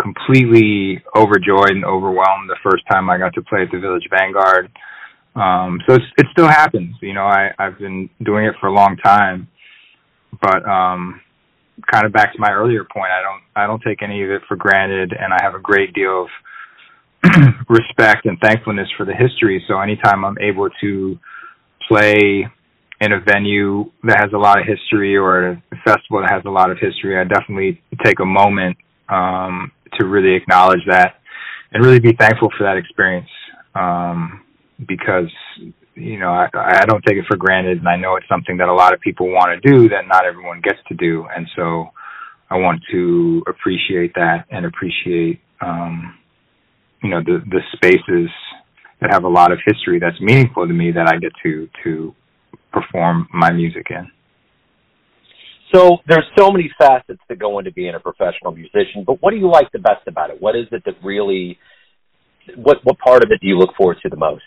completely 0.00 1.02
overjoyed 1.16 1.70
and 1.70 1.84
overwhelmed 1.84 2.48
the 2.48 2.58
first 2.62 2.84
time 2.90 3.10
I 3.10 3.18
got 3.18 3.34
to 3.34 3.42
play 3.42 3.62
at 3.62 3.70
the 3.72 3.80
Village 3.80 4.08
Vanguard. 4.10 4.70
Um 5.34 5.80
so 5.88 5.94
it 5.94 6.26
still 6.32 6.48
happens. 6.48 6.96
You 7.00 7.14
know, 7.14 7.26
I 7.26 7.50
I've 7.58 7.78
been 7.78 8.10
doing 8.24 8.44
it 8.46 8.54
for 8.60 8.66
a 8.66 8.72
long 8.72 8.96
time. 8.96 9.48
But 10.40 10.68
um 10.68 11.20
kind 11.92 12.06
of 12.06 12.12
back 12.12 12.32
to 12.32 12.40
my 12.40 12.50
earlier 12.50 12.84
point, 12.84 13.12
I 13.12 13.22
don't 13.22 13.42
I 13.54 13.66
don't 13.66 13.82
take 13.82 14.02
any 14.02 14.22
of 14.24 14.30
it 14.30 14.42
for 14.48 14.56
granted, 14.56 15.12
and 15.12 15.32
I 15.32 15.38
have 15.42 15.54
a 15.54 15.60
great 15.60 15.94
deal 15.94 16.22
of 16.26 16.28
respect 17.68 18.26
and 18.26 18.38
thankfulness 18.40 18.88
for 18.96 19.04
the 19.04 19.14
history. 19.14 19.64
So 19.68 19.80
anytime 19.80 20.24
I'm 20.24 20.38
able 20.40 20.68
to 20.80 21.18
play 21.88 22.48
in 23.00 23.12
a 23.12 23.20
venue 23.20 23.90
that 24.04 24.18
has 24.20 24.32
a 24.34 24.38
lot 24.38 24.58
of 24.58 24.66
history 24.66 25.16
or 25.16 25.50
a 25.50 25.62
festival 25.84 26.20
that 26.20 26.30
has 26.30 26.42
a 26.46 26.50
lot 26.50 26.70
of 26.70 26.78
history, 26.78 27.18
I 27.18 27.24
definitely 27.24 27.80
take 28.04 28.20
a 28.20 28.24
moment 28.24 28.76
um, 29.08 29.70
to 29.98 30.06
really 30.06 30.34
acknowledge 30.34 30.80
that 30.88 31.16
and 31.72 31.84
really 31.84 32.00
be 32.00 32.12
thankful 32.12 32.50
for 32.56 32.64
that 32.64 32.76
experience. 32.76 33.28
Um, 33.74 34.44
because 34.86 35.30
you 35.94 36.18
know, 36.18 36.30
I, 36.30 36.48
I 36.54 36.84
don't 36.86 37.02
take 37.04 37.16
it 37.16 37.24
for 37.26 37.36
granted, 37.36 37.78
and 37.78 37.88
I 37.88 37.96
know 37.96 38.16
it's 38.16 38.28
something 38.28 38.56
that 38.58 38.68
a 38.68 38.74
lot 38.74 38.94
of 38.94 39.00
people 39.00 39.28
want 39.28 39.50
to 39.50 39.72
do 39.72 39.88
that 39.88 40.06
not 40.06 40.24
everyone 40.24 40.60
gets 40.60 40.78
to 40.88 40.94
do, 40.94 41.26
and 41.34 41.46
so 41.56 41.88
I 42.50 42.56
want 42.56 42.82
to 42.92 43.42
appreciate 43.48 44.14
that 44.14 44.46
and 44.50 44.64
appreciate, 44.64 45.40
um, 45.60 46.16
you 47.02 47.10
know, 47.10 47.20
the 47.20 47.42
the 47.50 47.60
spaces 47.74 48.30
that 49.00 49.12
have 49.12 49.24
a 49.24 49.28
lot 49.28 49.52
of 49.52 49.58
history 49.66 49.98
that's 49.98 50.20
meaningful 50.20 50.66
to 50.66 50.72
me 50.72 50.92
that 50.92 51.08
I 51.08 51.18
get 51.18 51.32
to 51.42 51.68
to 51.84 52.14
perform 52.72 53.28
my 53.32 53.50
music 53.50 53.86
in. 53.90 54.10
So 55.74 55.98
there's 56.06 56.24
so 56.36 56.50
many 56.50 56.70
facets 56.78 57.20
that 57.28 57.38
go 57.38 57.58
into 57.58 57.72
being 57.72 57.94
a 57.94 58.00
professional 58.00 58.52
musician, 58.52 59.04
but 59.06 59.20
what 59.20 59.32
do 59.32 59.36
you 59.36 59.50
like 59.50 59.70
the 59.72 59.78
best 59.78 60.06
about 60.06 60.30
it? 60.30 60.40
What 60.40 60.56
is 60.56 60.66
it 60.72 60.82
that 60.86 60.94
really 61.04 61.58
what 62.56 62.78
what 62.84 62.98
part 62.98 63.22
of 63.22 63.30
it 63.30 63.40
do 63.40 63.46
you 63.46 63.58
look 63.58 63.74
forward 63.76 63.98
to 64.02 64.08
the 64.08 64.16
most? 64.16 64.42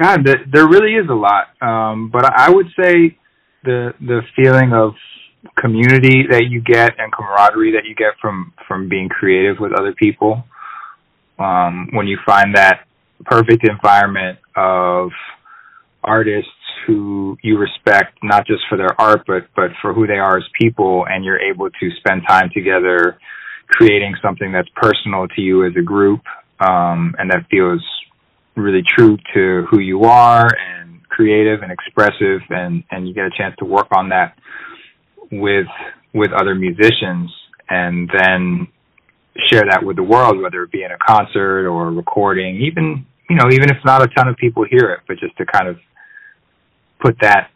God, 0.00 0.20
there, 0.24 0.44
there 0.52 0.68
really 0.68 0.92
is 0.92 1.08
a 1.10 1.14
lot. 1.14 1.48
Um, 1.60 2.10
but 2.10 2.24
I 2.24 2.50
would 2.50 2.66
say 2.78 3.16
the 3.64 3.92
the 4.00 4.20
feeling 4.36 4.72
of 4.72 4.92
community 5.58 6.24
that 6.30 6.44
you 6.48 6.60
get 6.60 6.92
and 6.98 7.12
camaraderie 7.12 7.72
that 7.72 7.84
you 7.84 7.94
get 7.94 8.12
from 8.20 8.52
from 8.66 8.88
being 8.88 9.08
creative 9.08 9.56
with 9.58 9.72
other 9.72 9.94
people. 9.94 10.44
Um, 11.38 11.88
when 11.92 12.06
you 12.06 12.18
find 12.26 12.54
that 12.56 12.86
perfect 13.24 13.66
environment 13.68 14.38
of 14.56 15.10
artists 16.02 16.50
who 16.88 17.36
you 17.42 17.58
respect 17.58 18.18
not 18.22 18.46
just 18.46 18.62
for 18.68 18.78
their 18.78 18.98
art 18.98 19.22
but 19.26 19.46
but 19.54 19.70
for 19.82 19.92
who 19.92 20.06
they 20.06 20.14
are 20.14 20.38
as 20.38 20.44
people 20.58 21.04
and 21.08 21.22
you're 21.22 21.38
able 21.38 21.68
to 21.68 21.90
spend 21.98 22.22
time 22.26 22.48
together 22.54 23.18
creating 23.68 24.14
something 24.22 24.50
that's 24.50 24.68
personal 24.74 25.28
to 25.28 25.42
you 25.42 25.66
as 25.66 25.72
a 25.78 25.82
group 25.82 26.22
um, 26.60 27.14
and 27.18 27.30
that 27.30 27.44
feels 27.50 27.84
really 28.56 28.82
true 28.96 29.18
to 29.34 29.66
who 29.70 29.80
you 29.80 30.04
are 30.04 30.48
and 30.48 31.06
creative 31.08 31.62
and 31.62 31.70
expressive 31.70 32.40
and 32.48 32.82
and 32.90 33.06
you 33.06 33.12
get 33.12 33.26
a 33.26 33.30
chance 33.36 33.54
to 33.58 33.66
work 33.66 33.88
on 33.94 34.08
that 34.08 34.34
with 35.30 35.66
with 36.14 36.32
other 36.32 36.54
musicians 36.54 37.30
and 37.68 38.10
then 38.18 38.66
share 39.50 39.64
that 39.70 39.84
with 39.84 39.96
the 39.96 40.02
world 40.02 40.40
whether 40.40 40.62
it 40.62 40.72
be 40.72 40.82
in 40.82 40.90
a 40.90 40.98
concert 41.06 41.68
or 41.68 41.88
a 41.88 41.90
recording 41.90 42.62
even 42.62 43.04
you 43.28 43.36
know 43.36 43.44
even 43.52 43.70
if 43.70 43.76
not 43.84 44.02
a 44.02 44.08
ton 44.08 44.26
of 44.26 44.36
people 44.36 44.64
hear 44.64 44.90
it 44.90 45.00
but 45.06 45.18
just 45.18 45.36
to 45.36 45.44
kind 45.44 45.68
of 45.68 45.76
put 47.00 47.16
that 47.20 47.50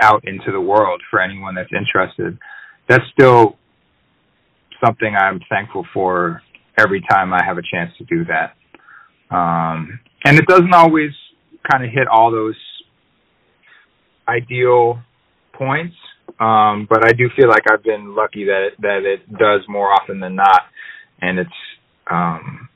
out 0.00 0.26
into 0.26 0.52
the 0.52 0.60
world 0.60 1.02
for 1.10 1.20
anyone 1.20 1.54
that's 1.54 1.70
interested 1.72 2.38
that's 2.88 3.04
still 3.12 3.56
something 4.84 5.14
i'm 5.18 5.40
thankful 5.48 5.86
for 5.92 6.42
every 6.78 7.02
time 7.10 7.32
i 7.32 7.42
have 7.44 7.58
a 7.58 7.62
chance 7.72 7.90
to 7.98 8.04
do 8.04 8.24
that 8.24 8.54
um, 9.34 9.98
and 10.24 10.38
it 10.38 10.46
doesn't 10.46 10.72
always 10.72 11.10
kind 11.70 11.84
of 11.84 11.90
hit 11.90 12.06
all 12.08 12.30
those 12.30 12.56
ideal 14.28 15.00
points. 15.54 15.96
Um, 16.40 16.86
but 16.88 17.06
I 17.06 17.12
do 17.12 17.28
feel 17.36 17.48
like 17.48 17.64
I've 17.70 17.82
been 17.82 18.14
lucky 18.14 18.44
that 18.44 18.68
it, 18.68 18.80
that 18.80 19.02
it 19.04 19.38
does 19.38 19.62
more 19.68 19.92
often 19.92 20.20
than 20.20 20.36
not, 20.36 20.62
and 21.20 21.38
it's 21.38 21.50
um, 22.10 22.68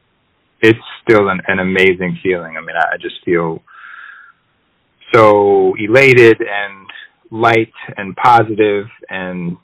it's 0.61 0.79
still 1.03 1.29
an, 1.29 1.41
an 1.47 1.59
amazing 1.61 2.19
feeling. 2.23 2.57
I 2.57 2.61
mean, 2.61 2.77
I, 2.77 2.95
I 2.95 2.97
just 3.01 3.17
feel 3.25 3.63
so 5.13 5.75
elated 5.79 6.39
and 6.41 6.87
light 7.31 7.73
and 7.97 8.15
positive 8.17 8.87
and 9.09 9.57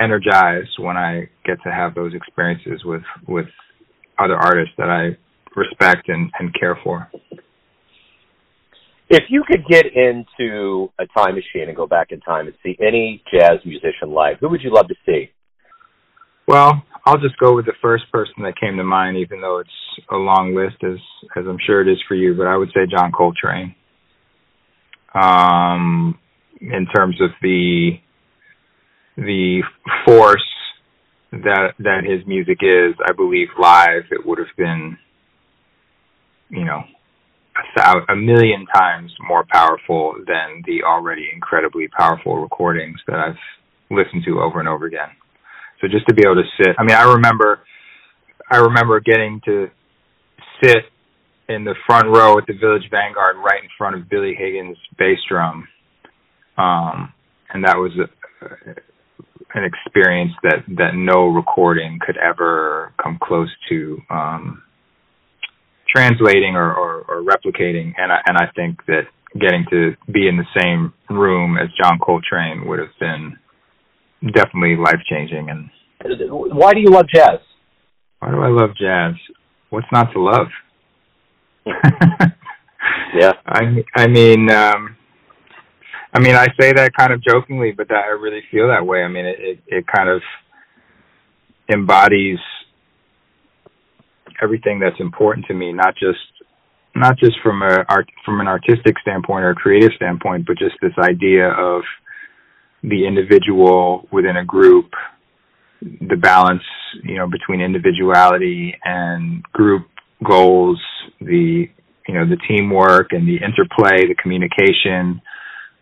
energized 0.00 0.70
when 0.78 0.96
I 0.96 1.28
get 1.44 1.62
to 1.64 1.70
have 1.70 1.94
those 1.94 2.14
experiences 2.14 2.82
with 2.84 3.02
with 3.28 3.46
other 4.18 4.36
artists 4.36 4.74
that 4.78 4.88
I 4.88 5.16
respect 5.56 6.08
and, 6.08 6.30
and 6.38 6.54
care 6.58 6.78
for. 6.82 7.10
If 9.08 9.24
you 9.28 9.42
could 9.46 9.64
get 9.68 9.86
into 9.86 10.88
a 10.98 11.04
time 11.16 11.34
machine 11.34 11.68
and 11.68 11.76
go 11.76 11.86
back 11.86 12.08
in 12.12 12.20
time 12.20 12.46
and 12.46 12.54
see 12.62 12.76
any 12.80 13.22
jazz 13.32 13.58
musician 13.64 14.12
live, 14.12 14.36
who 14.40 14.48
would 14.48 14.62
you 14.62 14.72
love 14.72 14.86
to 14.88 14.94
see? 15.04 15.30
Well, 16.46 16.82
I'll 17.04 17.18
just 17.18 17.36
go 17.38 17.54
with 17.54 17.66
the 17.66 17.74
first 17.82 18.04
person 18.12 18.34
that 18.42 18.54
came 18.60 18.76
to 18.76 18.84
mind, 18.84 19.16
even 19.16 19.40
though 19.40 19.58
it's 19.58 19.70
a 20.10 20.16
long 20.16 20.54
list, 20.54 20.76
as 20.84 20.98
as 21.36 21.44
I'm 21.48 21.58
sure 21.66 21.80
it 21.80 21.90
is 21.90 21.98
for 22.06 22.14
you. 22.14 22.34
But 22.34 22.46
I 22.46 22.56
would 22.56 22.68
say 22.68 22.86
John 22.90 23.10
Coltrane. 23.12 23.74
Um, 25.14 26.18
in 26.60 26.86
terms 26.94 27.20
of 27.20 27.30
the 27.42 27.92
the 29.16 29.62
force 30.04 30.40
that 31.32 31.74
that 31.78 32.04
his 32.04 32.26
music 32.26 32.58
is, 32.60 32.94
I 33.04 33.12
believe 33.12 33.48
live 33.58 34.04
it 34.10 34.24
would 34.24 34.38
have 34.38 34.54
been, 34.56 34.98
you 36.48 36.64
know, 36.64 36.82
a, 37.78 38.12
a 38.12 38.16
million 38.16 38.66
times 38.66 39.12
more 39.26 39.44
powerful 39.50 40.14
than 40.26 40.62
the 40.66 40.82
already 40.84 41.28
incredibly 41.32 41.88
powerful 41.88 42.38
recordings 42.38 43.00
that 43.06 43.16
I've 43.16 43.36
listened 43.90 44.24
to 44.26 44.40
over 44.40 44.60
and 44.60 44.68
over 44.68 44.86
again. 44.86 45.08
So 45.80 45.88
just 45.88 46.06
to 46.08 46.14
be 46.14 46.22
able 46.24 46.36
to 46.36 46.48
sit, 46.58 46.74
I 46.78 46.82
mean, 46.82 46.96
I 46.96 47.12
remember, 47.14 47.60
I 48.50 48.58
remember 48.58 49.00
getting 49.00 49.40
to 49.46 49.68
sit 50.62 50.84
in 51.50 51.64
the 51.64 51.74
front 51.86 52.06
row 52.06 52.38
at 52.38 52.46
the 52.46 52.54
Village 52.54 52.88
Vanguard, 52.90 53.36
right 53.36 53.62
in 53.62 53.68
front 53.76 53.96
of 53.96 54.08
Billy 54.08 54.34
Higgins' 54.38 54.78
bass 54.98 55.18
drum, 55.28 55.66
um, 56.56 57.12
and 57.52 57.64
that 57.64 57.76
was 57.76 57.92
a, 57.98 58.74
an 59.54 59.64
experience 59.64 60.32
that 60.42 60.64
that 60.78 60.94
no 60.94 61.26
recording 61.26 61.98
could 62.04 62.16
ever 62.16 62.92
come 63.02 63.18
close 63.20 63.50
to 63.68 63.98
um, 64.10 64.62
translating 65.88 66.54
or, 66.54 66.72
or, 66.72 67.00
or 67.08 67.22
replicating. 67.22 67.92
And 67.98 68.12
I, 68.12 68.18
and 68.26 68.36
I 68.38 68.46
think 68.54 68.84
that 68.86 69.02
getting 69.38 69.64
to 69.70 69.92
be 70.12 70.28
in 70.28 70.36
the 70.36 70.60
same 70.60 70.92
room 71.10 71.56
as 71.56 71.68
John 71.82 71.98
Coltrane 71.98 72.66
would 72.68 72.78
have 72.78 72.94
been 72.98 73.36
definitely 74.32 74.76
life 74.76 75.00
changing. 75.08 75.50
And 75.50 75.70
why 76.28 76.74
do 76.74 76.80
you 76.80 76.90
love 76.90 77.06
jazz? 77.12 77.40
Why 78.20 78.30
do 78.30 78.40
I 78.40 78.48
love 78.48 78.70
jazz? 78.76 79.14
What's 79.70 79.86
not 79.92 80.12
to 80.12 80.20
love? 80.20 80.48
yeah. 83.14 83.32
I 83.46 83.84
I 83.94 84.06
mean 84.06 84.50
um 84.50 84.96
I 86.12 86.20
mean 86.20 86.34
I 86.34 86.46
say 86.60 86.72
that 86.72 86.92
kind 86.96 87.12
of 87.12 87.22
jokingly, 87.22 87.72
but 87.72 87.88
that 87.88 88.04
I 88.04 88.08
really 88.08 88.42
feel 88.50 88.68
that 88.68 88.86
way. 88.86 89.02
I 89.02 89.08
mean 89.08 89.26
it 89.26 89.36
it, 89.38 89.58
it 89.66 89.84
kind 89.86 90.08
of 90.08 90.22
embodies 91.72 92.38
everything 94.42 94.78
that's 94.78 94.98
important 95.00 95.46
to 95.46 95.54
me, 95.54 95.72
not 95.72 95.94
just 95.94 96.18
not 96.94 97.18
just 97.18 97.36
from 97.42 97.62
a 97.62 97.84
art 97.88 98.08
from 98.24 98.40
an 98.40 98.48
artistic 98.48 98.98
standpoint 99.00 99.44
or 99.44 99.50
a 99.50 99.54
creative 99.54 99.92
standpoint, 99.96 100.46
but 100.46 100.58
just 100.58 100.74
this 100.82 100.92
idea 100.98 101.48
of 101.50 101.82
the 102.82 103.06
individual 103.06 104.08
within 104.10 104.36
a 104.38 104.44
group, 104.44 104.90
the 105.82 106.16
balance, 106.16 106.62
you 107.04 107.16
know, 107.16 107.28
between 107.28 107.60
individuality 107.60 108.74
and 108.84 109.42
group 109.52 109.86
goals, 110.24 110.80
the 111.20 111.68
you 112.08 112.14
know, 112.14 112.26
the 112.26 112.38
teamwork 112.48 113.12
and 113.12 113.28
the 113.28 113.36
interplay, 113.36 114.06
the 114.08 114.16
communication, 114.20 115.20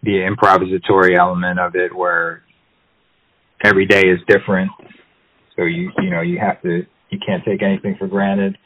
the 0.03 0.29
improvisatory 0.29 1.17
element 1.19 1.59
of 1.59 1.75
it 1.75 1.95
where 1.95 2.43
every 3.65 3.87
day 3.87 4.03
is 4.03 4.19
different. 4.29 4.71
So 5.57 5.65
you 5.65 5.91
you 5.99 6.11
know, 6.11 6.21
you 6.21 6.39
have 6.39 6.61
to 6.63 6.85
you 7.11 7.19
can't 7.25 7.45
take 7.45 7.63
anything 7.63 7.97
for 7.99 8.07
granted. 8.07 8.57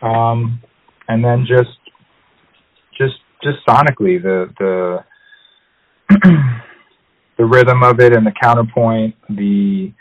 Um 0.00 0.60
and 1.08 1.24
then 1.24 1.46
just 1.46 1.76
just 2.96 3.14
just 3.42 3.58
sonically 3.66 4.22
the 4.22 4.52
the 4.58 5.04
the 7.38 7.44
rhythm 7.44 7.82
of 7.82 8.00
it 8.00 8.14
and 8.14 8.26
the 8.26 8.32
counterpoint, 8.42 9.14
the 9.28 9.92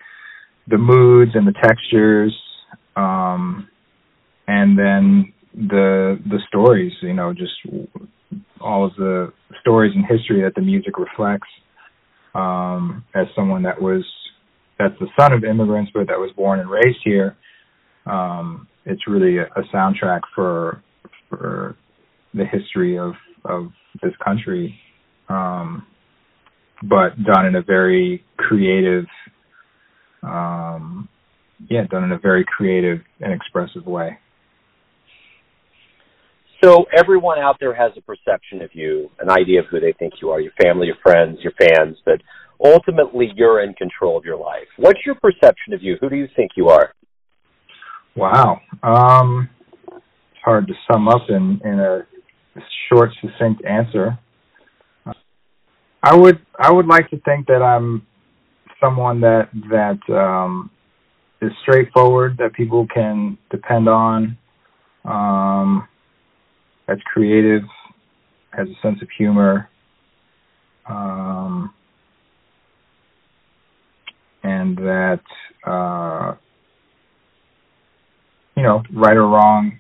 the 0.68 0.78
moods 0.78 1.32
and 1.34 1.48
the 1.48 1.54
textures, 1.54 2.36
um, 2.96 3.68
and 4.48 4.78
then 4.78 5.34
the 5.54 6.20
the 6.30 6.40
stories. 6.48 6.94
You 7.02 7.14
know, 7.14 7.34
just 7.34 7.54
all 8.60 8.86
of 8.86 8.96
the 8.96 9.34
stories 9.62 9.94
and 9.96 10.06
history 10.06 10.42
that 10.44 10.56
the 10.56 10.62
music 10.62 10.98
reflects. 10.98 11.48
Um, 12.34 13.04
as 13.14 13.28
someone 13.36 13.64
that 13.64 13.82
was 13.82 14.06
that's 14.80 14.98
the 15.00 15.08
son 15.20 15.34
of 15.34 15.44
immigrants, 15.44 15.92
but 15.94 16.08
that 16.08 16.18
was 16.18 16.32
born 16.36 16.60
and 16.60 16.70
raised 16.70 17.00
here, 17.04 17.36
um, 18.06 18.68
it's 18.86 19.06
really 19.08 19.38
a, 19.38 19.44
a 19.44 19.64
soundtrack 19.74 20.22
for 20.34 20.82
for 21.30 21.76
the 22.34 22.46
history 22.46 22.98
of 22.98 23.14
of 23.44 23.72
this 24.02 24.14
country. 24.24 24.80
Um, 25.30 25.86
but 26.84 27.22
done 27.24 27.46
in 27.46 27.56
a 27.56 27.62
very 27.62 28.24
creative 28.38 29.06
um 30.24 31.08
yeah 31.70 31.86
done 31.90 32.04
in 32.04 32.12
a 32.12 32.18
very 32.18 32.46
creative 32.46 33.00
and 33.20 33.34
expressive 33.34 33.86
way 33.86 34.18
so 36.64 36.86
everyone 36.96 37.40
out 37.40 37.58
there 37.60 37.74
has 37.74 37.92
a 37.98 38.02
perception 38.02 38.62
of 38.62 38.70
you 38.74 39.10
an 39.20 39.30
idea 39.30 39.60
of 39.60 39.66
who 39.72 39.80
they 39.80 39.94
think 40.00 40.14
you 40.22 40.30
are 40.30 40.40
your 40.40 40.54
family 40.62 40.88
your 40.88 40.98
friends 41.04 41.40
your 41.42 41.54
fans 41.60 41.98
but 42.06 42.22
ultimately 42.64 43.32
you're 43.36 43.64
in 43.64 43.74
control 43.74 44.18
of 44.18 44.24
your 44.24 44.38
life. 44.38 44.68
What's 44.78 45.00
your 45.06 45.16
perception 45.16 45.74
of 45.74 45.82
you? 45.82 45.98
Who 46.00 46.10
do 46.10 46.16
you 46.16 46.28
think 46.36 46.52
you 46.56 46.70
are? 46.70 46.94
Wow. 48.16 48.60
Um 48.84 49.50
it's 49.92 50.44
hard 50.46 50.68
to 50.68 50.74
sum 50.92 51.08
up 51.08 51.24
in 51.30 51.60
in 51.64 51.80
a 51.80 52.06
short 52.90 53.10
succinct 53.22 53.64
answer. 53.66 54.18
I 56.04 56.16
would 56.16 56.40
I 56.60 56.72
would 56.72 56.88
like 56.88 57.10
to 57.12 57.20
think 57.20 57.48
that 57.48 57.62
I'm 57.62 58.06
someone 58.82 59.22
that 59.22 59.50
that 59.70 60.00
um, 60.14 60.72
is 61.42 61.52
straightforward, 61.62 62.38
that 62.40 62.54
people 62.54 62.88
can 62.94 63.38
depend 63.50 63.88
on, 63.88 64.38
um, 65.06 65.88
that's 66.88 67.02
creative, 67.04 67.64
has 68.52 68.68
a 68.68 68.82
sense 68.82 69.02
of 69.02 69.08
humor, 69.18 69.70
um, 70.90 71.74
and 74.44 74.78
that 74.78 75.22
uh, 75.66 76.36
you 78.56 78.64
know, 78.64 78.84
right 78.94 79.16
or 79.16 79.28
wrong, 79.28 79.80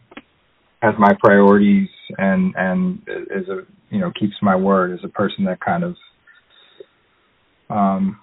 has 0.81 0.95
my 0.97 1.13
priorities 1.19 1.89
and 2.17 2.53
and 2.57 3.01
is 3.07 3.47
a 3.49 3.61
you 3.89 3.99
know 3.99 4.11
keeps 4.19 4.35
my 4.41 4.55
word 4.55 4.93
as 4.93 4.99
a 5.03 5.09
person 5.09 5.45
that 5.45 5.59
kind 5.59 5.83
of 5.83 5.95
um, 7.69 8.19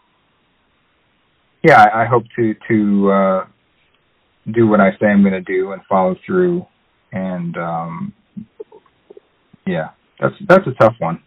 yeah, 1.63 1.83
I, 1.83 2.03
I 2.03 2.07
hope 2.07 2.25
to 2.37 2.55
to 2.69 3.11
uh, 3.11 3.47
do 4.53 4.67
what 4.67 4.81
I 4.81 4.91
say 5.01 5.07
I'm 5.07 5.23
going 5.23 5.33
to 5.33 5.41
do 5.41 5.73
and 5.73 5.83
follow 5.89 6.17
through. 6.27 6.67
And 7.13 7.57
um, 7.57 8.13
yeah, 9.69 9.89
that's 10.21 10.35
that's 10.49 10.67
a 10.67 10.73
tough 10.81 10.95
one 10.99 11.23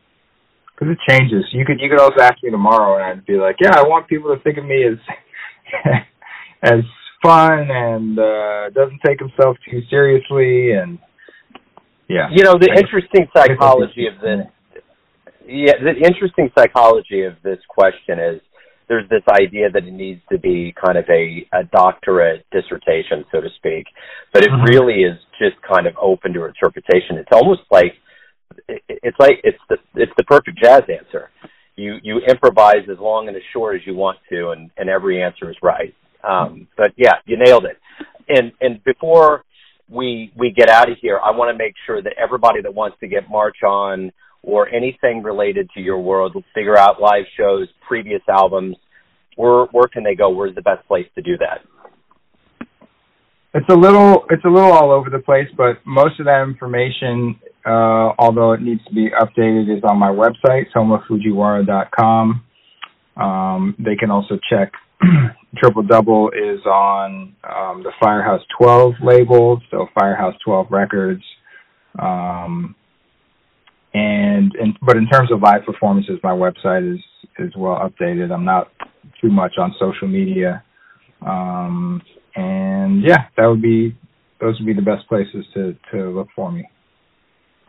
because 0.73 0.95
it 0.95 1.11
changes. 1.11 1.45
You 1.51 1.65
could 1.65 1.79
you 1.79 1.89
could 1.89 1.99
also 1.99 2.21
ask 2.21 2.41
me 2.43 2.49
tomorrow, 2.49 2.95
and 2.95 3.03
I'd 3.03 3.25
be 3.25 3.37
like, 3.37 3.57
yeah, 3.61 3.75
I 3.75 3.83
want 3.83 4.07
people 4.07 4.35
to 4.35 4.41
think 4.41 4.57
of 4.57 4.65
me 4.65 4.83
as 4.83 4.97
as 6.63 6.81
fun 7.21 7.69
and 7.69 8.17
uh, 8.17 8.69
doesn't 8.71 8.99
take 9.05 9.19
himself 9.19 9.57
too 9.69 9.81
seriously, 9.89 10.71
and 10.71 10.97
yeah. 12.09 12.27
You 12.31 12.43
know 12.43 12.55
the 12.59 12.71
I 12.71 12.79
interesting 12.79 13.27
psychology 13.35 14.07
of 14.07 14.19
this 14.21 14.47
yeah, 15.47 15.73
the 15.81 15.95
interesting 16.05 16.49
psychology 16.57 17.23
of 17.23 17.33
this 17.43 17.59
question 17.69 18.19
is 18.19 18.41
there's 18.87 19.07
this 19.09 19.23
idea 19.29 19.69
that 19.71 19.85
it 19.85 19.93
needs 19.93 20.21
to 20.31 20.37
be 20.37 20.73
kind 20.75 20.97
of 20.97 21.05
a, 21.09 21.47
a 21.53 21.63
doctorate 21.71 22.45
dissertation, 22.51 23.23
so 23.31 23.39
to 23.39 23.47
speak, 23.55 23.85
but 24.33 24.43
it 24.43 24.49
mm-hmm. 24.49 24.65
really 24.65 25.03
is 25.03 25.17
just 25.39 25.55
kind 25.63 25.87
of 25.87 25.93
open 26.01 26.33
to 26.33 26.45
interpretation. 26.45 27.15
It's 27.15 27.31
almost 27.31 27.61
like 27.71 27.93
it's 28.67 29.17
like 29.19 29.39
it's 29.43 29.57
the 29.69 29.77
it's 29.95 30.11
the 30.17 30.23
perfect 30.23 30.59
jazz 30.61 30.81
answer. 30.89 31.29
You 31.75 31.95
you 32.03 32.19
improvise 32.27 32.87
as 32.91 32.99
long 32.99 33.27
and 33.27 33.35
as 33.35 33.43
short 33.53 33.75
as 33.75 33.81
you 33.85 33.95
want 33.95 34.17
to, 34.29 34.49
and 34.49 34.69
and 34.77 34.89
every 34.89 35.21
answer 35.21 35.49
is 35.49 35.57
right. 35.61 35.93
Um, 36.27 36.67
but 36.77 36.91
yeah, 36.97 37.15
you 37.25 37.37
nailed 37.37 37.65
it. 37.65 37.77
And 38.29 38.51
and 38.61 38.83
before 38.83 39.43
we 39.89 40.31
we 40.37 40.51
get 40.51 40.69
out 40.69 40.89
of 40.89 40.97
here, 41.01 41.19
I 41.19 41.31
want 41.31 41.53
to 41.53 41.57
make 41.57 41.73
sure 41.85 42.01
that 42.01 42.13
everybody 42.21 42.61
that 42.61 42.73
wants 42.73 42.97
to 42.99 43.07
get 43.07 43.29
March 43.29 43.63
on 43.63 44.11
or 44.43 44.67
anything 44.69 45.21
related 45.21 45.69
to 45.75 45.81
your 45.81 45.99
world, 45.99 46.35
figure 46.55 46.77
out 46.77 46.99
live 46.99 47.25
shows, 47.37 47.67
previous 47.87 48.21
albums, 48.29 48.75
where 49.35 49.65
where 49.71 49.87
can 49.87 50.03
they 50.03 50.15
go? 50.15 50.29
Where's 50.29 50.55
the 50.55 50.61
best 50.61 50.87
place 50.87 51.07
to 51.15 51.21
do 51.21 51.37
that? 51.37 51.61
It's 53.53 53.69
a 53.69 53.75
little 53.75 54.25
it's 54.29 54.45
a 54.45 54.49
little 54.49 54.71
all 54.71 54.91
over 54.91 55.09
the 55.09 55.19
place, 55.19 55.47
but 55.57 55.85
most 55.85 56.19
of 56.19 56.25
that 56.25 56.43
information 56.43 57.39
uh, 57.65 58.13
although 58.17 58.53
it 58.53 58.61
needs 58.61 58.83
to 58.85 58.93
be 58.93 59.09
updated, 59.09 59.75
is 59.75 59.83
on 59.83 59.97
my 59.97 60.09
website, 60.09 60.65
tomasfujiwara.com. 60.75 62.43
Um, 63.17 63.75
they 63.77 63.95
can 63.95 64.09
also 64.09 64.39
check 64.49 64.71
Triple 65.57 65.83
Double 65.83 66.29
is 66.29 66.65
on 66.65 67.35
um, 67.43 67.83
the 67.83 67.91
Firehouse 68.01 68.41
12 68.57 68.93
label, 69.03 69.61
so 69.69 69.87
Firehouse 69.99 70.35
12 70.45 70.67
Records. 70.69 71.23
Um, 71.99 72.75
and, 73.93 74.53
and 74.55 74.77
but 74.81 74.95
in 74.95 75.07
terms 75.07 75.31
of 75.31 75.41
live 75.41 75.65
performances, 75.65 76.19
my 76.23 76.31
website 76.31 76.93
is 76.93 76.99
is 77.39 77.53
well 77.57 77.77
updated. 77.77 78.33
I'm 78.33 78.45
not 78.45 78.71
too 79.21 79.29
much 79.29 79.57
on 79.57 79.75
social 79.79 80.07
media, 80.07 80.63
um, 81.25 82.01
and 82.35 83.03
yeah, 83.03 83.25
that 83.35 83.45
would 83.47 83.61
be 83.61 83.95
those 84.39 84.57
would 84.59 84.65
be 84.65 84.73
the 84.73 84.81
best 84.81 85.07
places 85.09 85.45
to 85.53 85.75
to 85.91 86.09
look 86.09 86.29
for 86.33 86.51
me. 86.51 86.69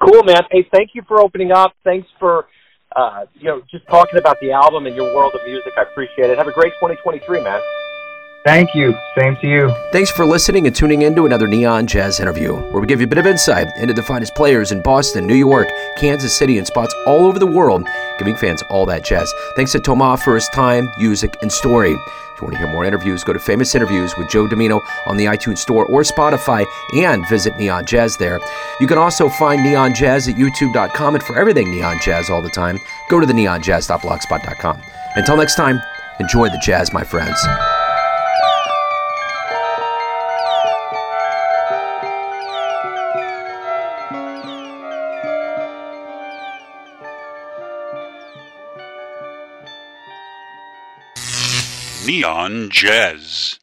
Cool, 0.03 0.25
man. 0.25 0.43
Hey, 0.51 0.67
thank 0.73 0.91
you 0.95 1.03
for 1.07 1.21
opening 1.21 1.53
up. 1.53 1.75
Thanks 1.85 2.09
for 2.19 2.47
uh, 2.97 3.25
you 3.35 3.45
know 3.45 3.63
just 3.71 3.87
talking 3.87 4.19
about 4.19 4.37
the 4.41 4.53
album 4.53 4.87
and 4.87 4.97
your 4.97 5.15
world 5.15 5.33
of 5.35 5.41
music. 5.47 5.73
I 5.79 5.83
appreciate 5.83 6.31
it. 6.31 6.39
Have 6.39 6.49
a 6.49 6.53
great 6.53 6.73
2023, 6.81 7.43
man. 7.43 7.61
Thank 8.45 8.75
you. 8.75 8.93
Same 9.17 9.37
to 9.41 9.47
you. 9.47 9.73
Thanks 9.93 10.11
for 10.11 10.27
listening 10.27 10.67
and 10.67 10.75
tuning 10.75 11.03
in 11.03 11.15
to 11.15 11.27
another 11.27 11.47
Neon 11.47 11.87
Jazz 11.87 12.19
interview, 12.19 12.55
where 12.55 12.81
we 12.81 12.89
give 12.89 13.01
you 13.01 13.07
a 13.07 13.09
bit 13.09 13.19
of 13.19 13.27
insight 13.27 13.69
into 13.77 13.95
the 13.95 14.03
finest 14.03 14.35
players 14.35 14.73
in 14.73 14.83
Boston, 14.83 15.29
New 15.29 15.37
York, 15.37 15.69
Kansas 15.97 16.37
City, 16.37 16.59
and 16.59 16.67
spots 16.67 16.93
all 17.07 17.25
over 17.27 17.39
the 17.39 17.47
world, 17.47 17.87
giving 18.19 18.35
fans 18.35 18.61
all 18.69 18.85
that 18.87 19.05
jazz. 19.05 19.33
Thanks 19.55 19.71
to 19.73 19.79
Toma 19.79 20.17
for 20.17 20.35
his 20.35 20.49
time, 20.49 20.91
music, 20.99 21.37
and 21.43 21.53
story. 21.53 21.97
You 22.43 22.47
want 22.47 22.55
to 22.55 22.59
hear 22.59 22.73
more 22.73 22.85
interviews, 22.85 23.23
go 23.23 23.33
to 23.33 23.39
Famous 23.39 23.73
Interviews 23.77 24.17
with 24.19 24.29
Joe 24.29 24.49
Dimino 24.49 24.85
on 25.07 25.17
the 25.17 25.27
iTunes 25.27 25.59
Store 25.59 25.87
or 25.87 26.03
Spotify 26.03 26.67
and 26.93 27.27
visit 27.29 27.57
Neon 27.57 27.87
Jazz 27.87 28.17
there. 28.17 28.41
You 28.81 28.89
can 28.89 28.99
also 28.99 29.29
find 29.29 29.63
Neon 29.63 29.95
Jazz 29.95 30.27
at 30.27 30.35
youtube.com 30.35 31.15
and 31.15 31.23
for 31.23 31.39
everything 31.39 31.71
Neon 31.71 32.01
Jazz 32.03 32.31
all 32.31 32.43
the 32.43 32.51
time, 32.51 32.81
go 33.09 33.21
to 33.21 33.27
the 33.27 33.33
neonjazz.blogspot.com. 33.33 34.83
Until 35.15 35.37
next 35.37 35.55
time, 35.55 35.81
enjoy 36.19 36.49
the 36.49 36.61
jazz, 36.65 36.93
my 36.93 37.05
friends. 37.05 37.39
Neon 52.07 52.69
Jazz. 52.71 53.59